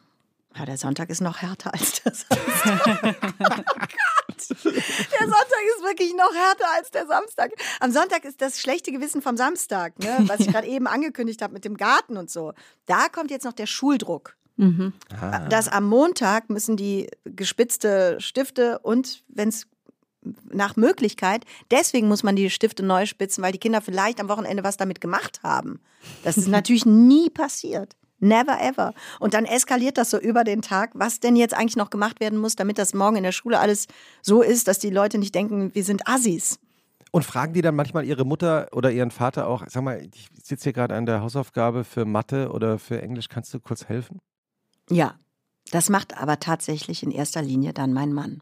[0.55, 2.81] ja, der Sonntag ist noch härter als der Samstag.
[3.39, 4.49] oh Gott.
[4.49, 7.51] Der Sonntag ist wirklich noch härter als der Samstag.
[7.79, 11.53] Am Sonntag ist das schlechte Gewissen vom Samstag, ne, was ich gerade eben angekündigt habe
[11.53, 12.53] mit dem Garten und so.
[12.87, 14.35] Da kommt jetzt noch der Schuldruck.
[14.57, 14.93] Mhm.
[15.19, 15.47] Ah.
[15.47, 19.67] Dass am Montag müssen die gespitzte Stifte und, wenn es
[20.51, 21.45] nach Möglichkeit.
[21.71, 25.01] Deswegen muss man die Stifte neu spitzen, weil die Kinder vielleicht am Wochenende was damit
[25.01, 25.79] gemacht haben.
[26.23, 27.95] Das ist natürlich nie passiert.
[28.19, 28.93] Never ever.
[29.19, 32.37] Und dann eskaliert das so über den Tag, was denn jetzt eigentlich noch gemacht werden
[32.37, 33.87] muss, damit das morgen in der Schule alles
[34.21, 36.59] so ist, dass die Leute nicht denken, wir sind Assis.
[37.09, 40.65] Und fragen die dann manchmal ihre Mutter oder ihren Vater auch, sag mal, ich sitze
[40.65, 44.19] hier gerade an der Hausaufgabe für Mathe oder für Englisch, kannst du kurz helfen?
[44.89, 45.19] Ja,
[45.71, 48.41] das macht aber tatsächlich in erster Linie dann mein Mann.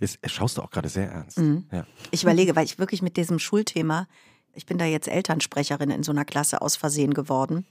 [0.00, 1.38] Jetzt schaust du auch gerade sehr ernst.
[1.38, 1.66] Mhm.
[1.70, 1.86] Ja.
[2.10, 4.08] Ich überlege, weil ich wirklich mit diesem Schulthema,
[4.54, 7.66] ich bin da jetzt Elternsprecherin in so einer Klasse aus Versehen geworden.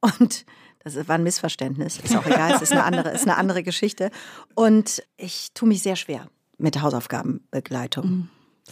[0.00, 0.46] Und
[0.78, 4.10] das war ein Missverständnis, ist auch egal, es ist eine andere, ist eine andere Geschichte.
[4.54, 8.06] Und ich tue mich sehr schwer mit Hausaufgabenbegleitung.
[8.06, 8.28] Mhm.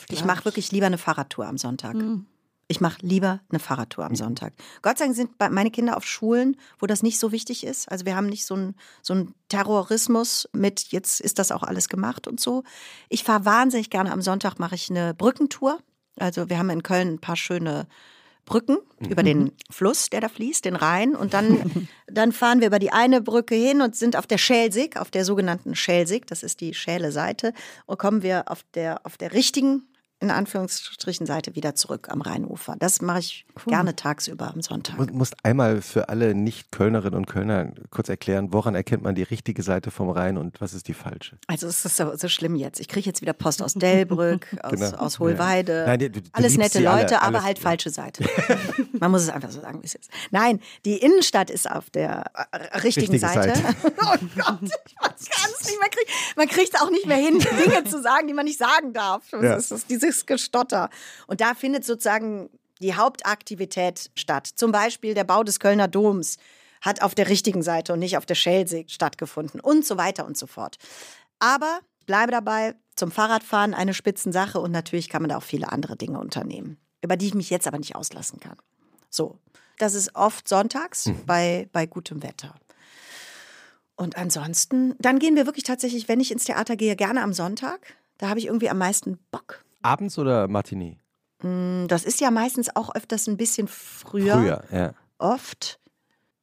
[0.08, 1.94] Ich mache wirklich lieber eine Fahrradtour am Sonntag.
[1.94, 2.26] Mhm.
[2.68, 4.52] Ich mache lieber eine Fahrradtour am Sonntag.
[4.82, 7.88] Gott sei Dank sind meine Kinder auf Schulen, wo das nicht so wichtig ist.
[7.90, 12.26] Also wir haben nicht so einen so Terrorismus mit, jetzt ist das auch alles gemacht
[12.26, 12.64] und so.
[13.08, 15.78] Ich fahre wahnsinnig gerne am Sonntag, mache ich eine Brückentour.
[16.18, 17.86] Also wir haben in Köln ein paar schöne
[18.46, 19.10] Brücken mhm.
[19.10, 21.14] über den Fluss, der da fließt, den Rhein.
[21.14, 24.96] Und dann, dann fahren wir über die eine Brücke hin und sind auf der Schelsig,
[24.96, 27.52] auf der sogenannten Schelsig, das ist die schäle Seite,
[27.84, 29.86] und kommen wir auf der, auf der richtigen
[30.18, 32.74] in Anführungsstrichen Seite wieder zurück am Rheinufer.
[32.78, 33.72] Das mache ich cool.
[33.72, 34.96] gerne tagsüber am Sonntag.
[34.96, 39.62] Du musst einmal für alle Nicht-Kölnerinnen und Kölner kurz erklären, woran erkennt man die richtige
[39.62, 41.36] Seite vom Rhein und was ist die falsche?
[41.48, 42.80] Also es ist so, so schlimm jetzt.
[42.80, 44.96] Ich kriege jetzt wieder Post aus Delbrück, aus, genau.
[44.96, 45.80] aus Hohlweide.
[45.80, 45.86] Ja.
[45.86, 48.24] Nein, du, du alles nette Leute, alle, aber halt falsche Seite.
[48.92, 50.10] man muss es einfach so sagen, wie es ist.
[50.30, 53.54] Nein, die Innenstadt ist auf der äh, richtigen Richtige Seite.
[53.54, 53.76] Seite.
[53.84, 54.58] oh Gott,
[55.20, 56.10] ich kann es nicht mehr kriegen.
[56.36, 59.24] Man kriegt es auch nicht mehr hin, Dinge zu sagen, die man nicht sagen darf.
[59.30, 59.54] Das ja.
[59.56, 60.90] ist, das, diese dieses Gestotter.
[61.26, 62.50] Und da findet sozusagen
[62.80, 64.46] die Hauptaktivität statt.
[64.46, 66.36] Zum Beispiel der Bau des Kölner Doms
[66.80, 70.36] hat auf der richtigen Seite und nicht auf der Schelsee stattgefunden und so weiter und
[70.36, 70.76] so fort.
[71.38, 75.96] Aber bleibe dabei, zum Fahrradfahren eine Spitzensache und natürlich kann man da auch viele andere
[75.96, 78.56] Dinge unternehmen, über die ich mich jetzt aber nicht auslassen kann.
[79.10, 79.38] So,
[79.78, 81.26] das ist oft sonntags mhm.
[81.26, 82.54] bei, bei gutem Wetter.
[83.96, 87.96] Und ansonsten, dann gehen wir wirklich tatsächlich, wenn ich ins Theater gehe, gerne am Sonntag.
[88.18, 89.64] Da habe ich irgendwie am meisten Bock.
[89.82, 90.98] Abends oder Matinee?
[91.42, 94.38] Mm, das ist ja meistens auch öfters ein bisschen früher.
[94.38, 94.94] Früher, ja.
[95.18, 95.80] Oft.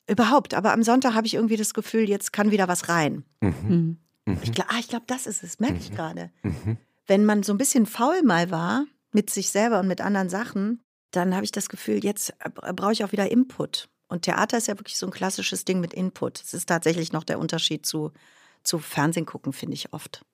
[0.08, 0.54] Überhaupt.
[0.54, 3.24] Aber am Sonntag habe ich irgendwie das Gefühl, jetzt kann wieder was rein.
[3.42, 3.98] Mhm.
[4.26, 4.38] Mhm.
[4.42, 5.96] Ich glaube, ah, glaub, das ist es, merke ich mhm.
[5.96, 6.32] gerade.
[6.44, 6.78] Mhm.
[7.08, 10.82] Wenn man so ein bisschen faul mal war mit sich selber und mit anderen Sachen,
[11.12, 12.34] dann habe ich das Gefühl, jetzt
[12.76, 13.90] brauche ich auch wieder Input.
[14.08, 16.42] Und Theater ist ja wirklich so ein klassisches Ding mit Input.
[16.42, 18.12] Es ist tatsächlich noch der Unterschied zu,
[18.64, 20.26] zu Fernsehen gucken, finde ich oft.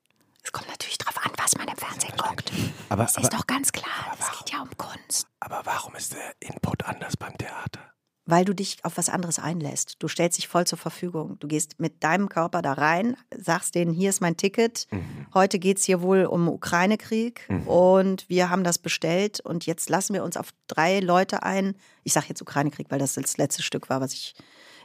[0.43, 2.51] Es kommt natürlich drauf an, was man im Fernsehen guckt.
[2.89, 4.17] Aber, das aber, ist doch ganz klar.
[4.19, 5.27] Es geht ja um Kunst.
[5.39, 7.79] aber warum ist der Input anders beim Theater?
[8.25, 9.95] Weil du dich auf was anderes einlässt.
[9.99, 11.39] Du stellst dich voll zur Verfügung.
[11.39, 14.87] Du gehst mit deinem Körper da rein, sagst denen, hier ist mein Ticket.
[15.33, 20.13] Heute geht es hier wohl um Ukraine-Krieg und wir haben das bestellt und jetzt lassen
[20.13, 21.75] wir uns auf drei Leute ein.
[22.03, 24.35] Ich sage jetzt Ukraine-Krieg, weil das das letzte Stück war, was ich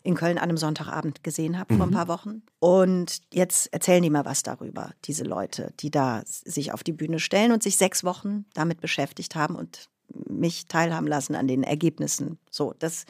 [0.05, 2.43] in Köln an einem Sonntagabend gesehen habe vor ein paar Wochen.
[2.61, 7.19] Und jetzt erzählen die mal was darüber, diese Leute, die da sich auf die Bühne
[7.19, 9.89] stellen und sich sechs Wochen damit beschäftigt haben und
[10.29, 12.39] mich teilhaben lassen an den Ergebnissen.
[12.51, 13.07] So, das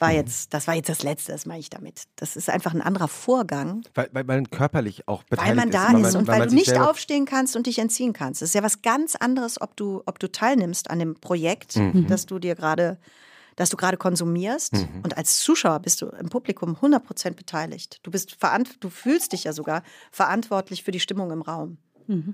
[0.00, 2.02] war jetzt, das war jetzt das Letzte, das meine ich damit.
[2.16, 5.96] Das ist einfach ein anderer Vorgang, Weil, weil man körperlich auch beteiligt weil man da
[5.98, 6.08] ist.
[6.08, 8.42] ist und weil, man du nicht aufstehen kannst und dich entziehen kannst.
[8.42, 12.08] Es ist ja was ganz anderes, ob du, ob du teilnimmst an dem Projekt, Mhm.
[12.08, 12.98] das du dir gerade,
[13.56, 14.72] das du gerade konsumierst.
[15.02, 18.00] Und als Zuschauer bist du im Publikum 100% beteiligt.
[18.02, 18.36] Du bist
[18.80, 21.78] du fühlst dich ja sogar verantwortlich für die Stimmung im Raum.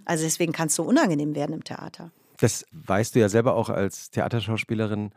[0.05, 2.11] Also deswegen kannst du unangenehm werden im Theater.
[2.39, 5.11] Das weißt du ja selber auch als Theaterschauspielerin.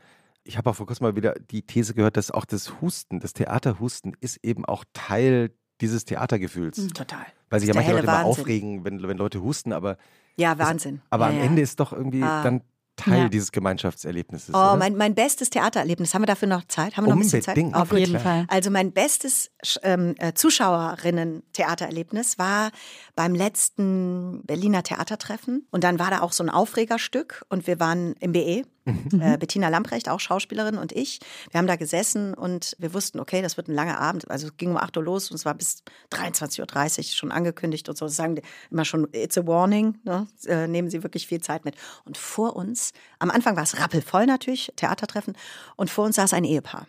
[0.43, 3.33] Ich habe auch vor kurzem mal wieder die These gehört, dass auch das Husten, das
[3.33, 5.51] Theaterhusten ist eben auch Teil
[5.81, 6.87] dieses Theatergefühls.
[6.89, 7.25] Total.
[7.49, 7.77] Weil sich ja Mhm.
[7.77, 8.41] manche ist Leute helle immer Wahnsinn.
[8.43, 9.97] aufregen, wenn, wenn Leute husten, aber,
[10.37, 11.01] Ja, Wahnsinn.
[11.09, 11.43] aber ja, am ja.
[11.45, 12.43] Ende ist doch irgendwie Ah.
[12.43, 12.61] dann
[12.95, 13.29] Teil Ja.
[13.29, 14.53] dieses Gemeinschaftserlebnisses.
[14.53, 16.13] Oh, mein, mein bestes Theatererlebnis.
[16.13, 16.95] Haben wir dafür noch Zeit?
[16.95, 17.57] Haben wir noch ein bisschen Zeit?
[17.57, 18.45] Oh, Auf jeden Fall.
[18.49, 19.49] Also mein bestes
[19.81, 22.71] ähm, äh, Zuschauerinnen-Theatererlebnis war
[23.15, 25.67] beim letzten Berliner Theatertreffen.
[25.71, 28.63] Und dann war da auch so ein Aufregerstück und wir waren im BE.
[28.85, 31.19] Äh, Bettina Lamprecht, auch Schauspielerin und ich.
[31.51, 34.29] Wir haben da gesessen und wir wussten, okay, das wird ein langer Abend.
[34.29, 37.87] Also es ging um 8 Uhr los und es war bis 23.30 Uhr schon angekündigt
[37.87, 38.05] und so.
[38.05, 40.27] Das sagen die immer schon, it's a warning, ne?
[40.47, 41.75] äh, nehmen Sie wirklich viel Zeit mit.
[42.05, 45.37] Und vor uns, am Anfang war es rappelvoll natürlich, Theatertreffen,
[45.75, 46.87] und vor uns saß ein Ehepaar.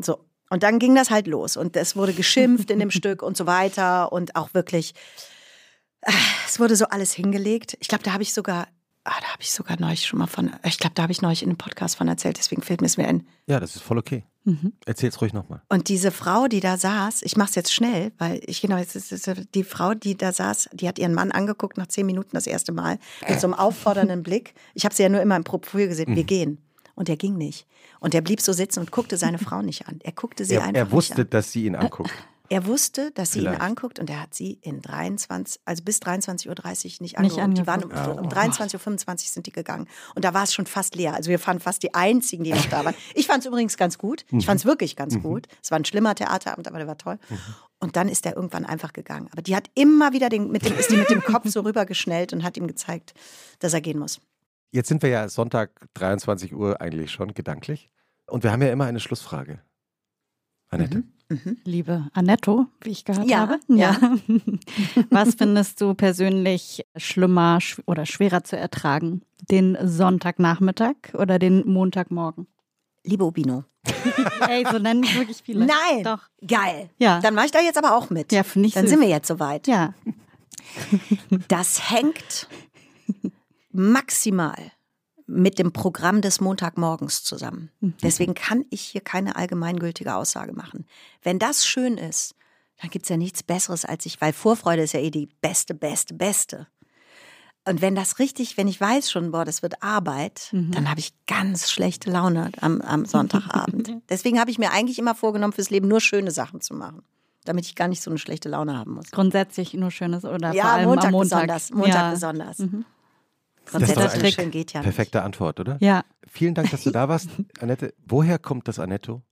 [0.00, 0.24] So.
[0.48, 3.46] Und dann ging das halt los und es wurde geschimpft in dem Stück und so
[3.46, 4.94] weiter und auch wirklich,
[6.02, 6.12] äh,
[6.46, 7.76] es wurde so alles hingelegt.
[7.80, 8.68] Ich glaube, da habe ich sogar,
[9.06, 11.42] ah, da habe ich sogar neulich schon mal von, ich glaube, da habe ich neulich
[11.42, 13.26] in einem Podcast von erzählt, deswegen fehlt mir es mir ein.
[13.46, 14.24] ja, das ist voll okay.
[14.84, 15.60] Erzähl's ruhig nochmal.
[15.68, 18.94] Und diese Frau, die da saß, ich mache es jetzt schnell, weil ich genau, jetzt
[18.94, 22.30] ist, ist, die Frau, die da saß, die hat ihren Mann angeguckt nach zehn Minuten
[22.32, 24.54] das erste Mal mit so einem auffordernden Blick.
[24.74, 26.58] Ich habe sie ja nur immer im Profil gesehen, wir gehen.
[26.94, 27.66] Und der ging nicht.
[27.98, 29.98] Und der blieb so sitzen und guckte seine Frau nicht an.
[30.04, 31.30] Er guckte sie Er, einfach er wusste, nicht an.
[31.30, 32.12] dass sie ihn anguckt.
[32.48, 33.58] Er wusste, dass sie Vielleicht.
[33.58, 37.58] ihn anguckt und er hat sie in 23, also bis 23.30 Uhr nicht Nicht angeguckt.
[37.58, 38.20] Die waren um, angeguckt.
[38.20, 39.88] um 23.25 Uhr sind die gegangen.
[40.14, 41.14] Und da war es schon fast leer.
[41.14, 42.94] Also wir waren fast die einzigen, die noch da waren.
[43.14, 44.24] Ich fand es übrigens ganz gut.
[44.30, 45.46] Ich fand es wirklich ganz gut.
[45.62, 47.18] Es war ein schlimmer Theaterabend, aber der war toll.
[47.78, 49.28] Und dann ist er irgendwann einfach gegangen.
[49.32, 52.32] Aber die hat immer wieder den, mit dem, ist die mit dem Kopf so rübergeschnellt
[52.32, 53.14] und hat ihm gezeigt,
[53.58, 54.20] dass er gehen muss.
[54.70, 57.90] Jetzt sind wir ja Sonntag 23 Uhr eigentlich schon gedanklich.
[58.26, 59.60] Und wir haben ja immer eine Schlussfrage.
[60.70, 61.02] Annette.
[61.64, 63.58] Liebe Annetto, wie ich gehört Ja, habe.
[63.68, 63.96] ja.
[65.10, 69.22] Was findest du persönlich schlimmer sch- oder schwerer zu ertragen?
[69.50, 72.46] Den Sonntagnachmittag oder den Montagmorgen?
[73.02, 73.64] Liebe Ubino.
[74.48, 75.66] Ey, so nennen es wirklich viele.
[75.66, 76.04] Nein.
[76.04, 76.28] Doch.
[76.46, 76.90] Geil.
[76.98, 77.20] Ja.
[77.20, 78.30] Dann mache ich da jetzt aber auch mit.
[78.32, 78.90] Ja, finde ich Dann süß.
[78.90, 79.66] sind wir jetzt soweit.
[79.66, 79.94] Ja.
[81.48, 82.48] Das hängt
[83.72, 84.56] maximal
[85.26, 87.70] mit dem Programm des Montagmorgens zusammen.
[88.02, 90.86] Deswegen kann ich hier keine allgemeingültige Aussage machen.
[91.22, 92.34] Wenn das schön ist,
[92.80, 95.74] dann gibt es ja nichts Besseres als ich, weil Vorfreude ist ja eh die beste,
[95.74, 96.66] beste, beste.
[97.68, 101.12] Und wenn das richtig, wenn ich weiß schon, boah, das wird Arbeit, dann habe ich
[101.26, 103.90] ganz schlechte Laune am, am Sonntagabend.
[104.08, 107.02] Deswegen habe ich mir eigentlich immer vorgenommen, fürs Leben nur schöne Sachen zu machen,
[107.44, 109.10] damit ich gar nicht so eine schlechte Laune haben muss.
[109.10, 111.40] Grundsätzlich nur Schönes oder Ja, vor allem Montag, am Montag.
[111.40, 111.70] besonders.
[111.72, 112.10] Montag ja.
[112.10, 112.56] besonders.
[112.58, 112.68] Das
[113.70, 114.84] schön geht ja nicht.
[114.84, 115.76] Perfekte Antwort, oder?
[115.80, 116.04] Ja.
[116.26, 117.94] Vielen Dank, dass du da warst, Annette.
[118.06, 119.22] Woher kommt das Annetto?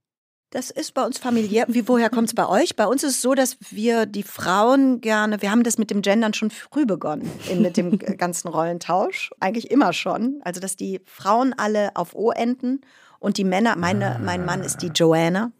[0.51, 1.65] Das ist bei uns familiär.
[1.67, 2.75] Wie, woher kommt es bei euch?
[2.75, 6.01] Bei uns ist es so, dass wir die Frauen gerne, wir haben das mit dem
[6.01, 9.31] Gendern schon früh begonnen, in, mit dem ganzen Rollentausch.
[9.39, 10.39] Eigentlich immer schon.
[10.43, 12.81] Also, dass die Frauen alle auf O enden
[13.19, 15.51] und die Männer, meine, mein Mann ist die Joanna,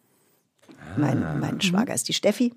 [0.97, 2.53] mein, mein Schwager ist die Steffi.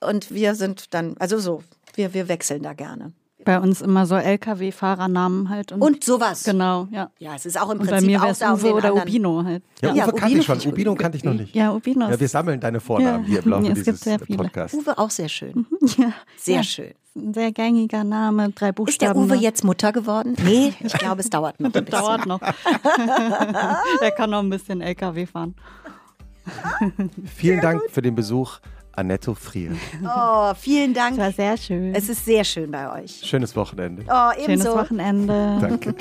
[0.00, 1.62] Und wir sind dann, also so,
[1.94, 3.12] wir, wir wechseln da gerne.
[3.44, 5.72] Bei uns immer so LKW-Fahrernamen halt.
[5.72, 6.44] Und, Und sowas.
[6.44, 7.10] Genau, ja.
[7.18, 9.08] Ja, es ist auch im Und bei Prinzip mir auch da Uwe oder anderen.
[9.08, 9.62] Ubino halt.
[9.82, 10.72] Ja, Ja, Uwe kannte Ubino ich schon.
[10.72, 11.54] Ubino kannte ich noch nicht.
[11.54, 12.08] Ja, Ubino.
[12.10, 14.38] Ja, wir sammeln deine Vornamen hier im Laufe Ja, es gibt dieses sehr viele.
[14.38, 14.76] Podcasts.
[14.76, 15.66] Uwe auch sehr schön.
[15.96, 16.12] ja.
[16.36, 16.62] Sehr ja.
[16.62, 16.94] schön.
[17.16, 19.20] Ein sehr gängiger Name, drei Ist der Buchstaben.
[19.20, 19.42] Uwe noch.
[19.42, 20.36] jetzt Mutter geworden?
[20.44, 22.00] Nee, ich glaube, es dauert noch ein bisschen.
[22.00, 22.40] Dauert noch.
[24.00, 25.54] er kann noch ein bisschen LKW fahren.
[27.34, 28.58] Vielen Dank für den Besuch,
[29.00, 29.72] Annetto Frier.
[30.04, 31.16] Oh, vielen Dank.
[31.16, 31.94] Das war sehr schön.
[31.94, 33.22] Es ist sehr schön bei euch.
[33.24, 34.04] Schönes Wochenende.
[34.06, 34.74] Oh, Schönes ebenso.
[34.74, 35.58] Wochenende.
[35.58, 35.94] Danke.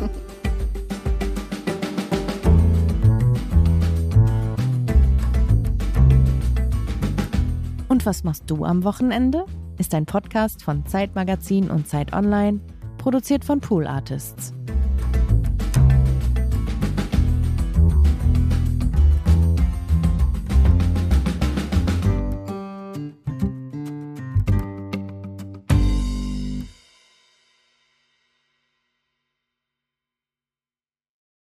[7.87, 9.45] Und was machst du am Wochenende?
[9.77, 12.59] Ist ein Podcast von Zeitmagazin und Zeit Online,
[12.97, 14.53] produziert von Pool Artists.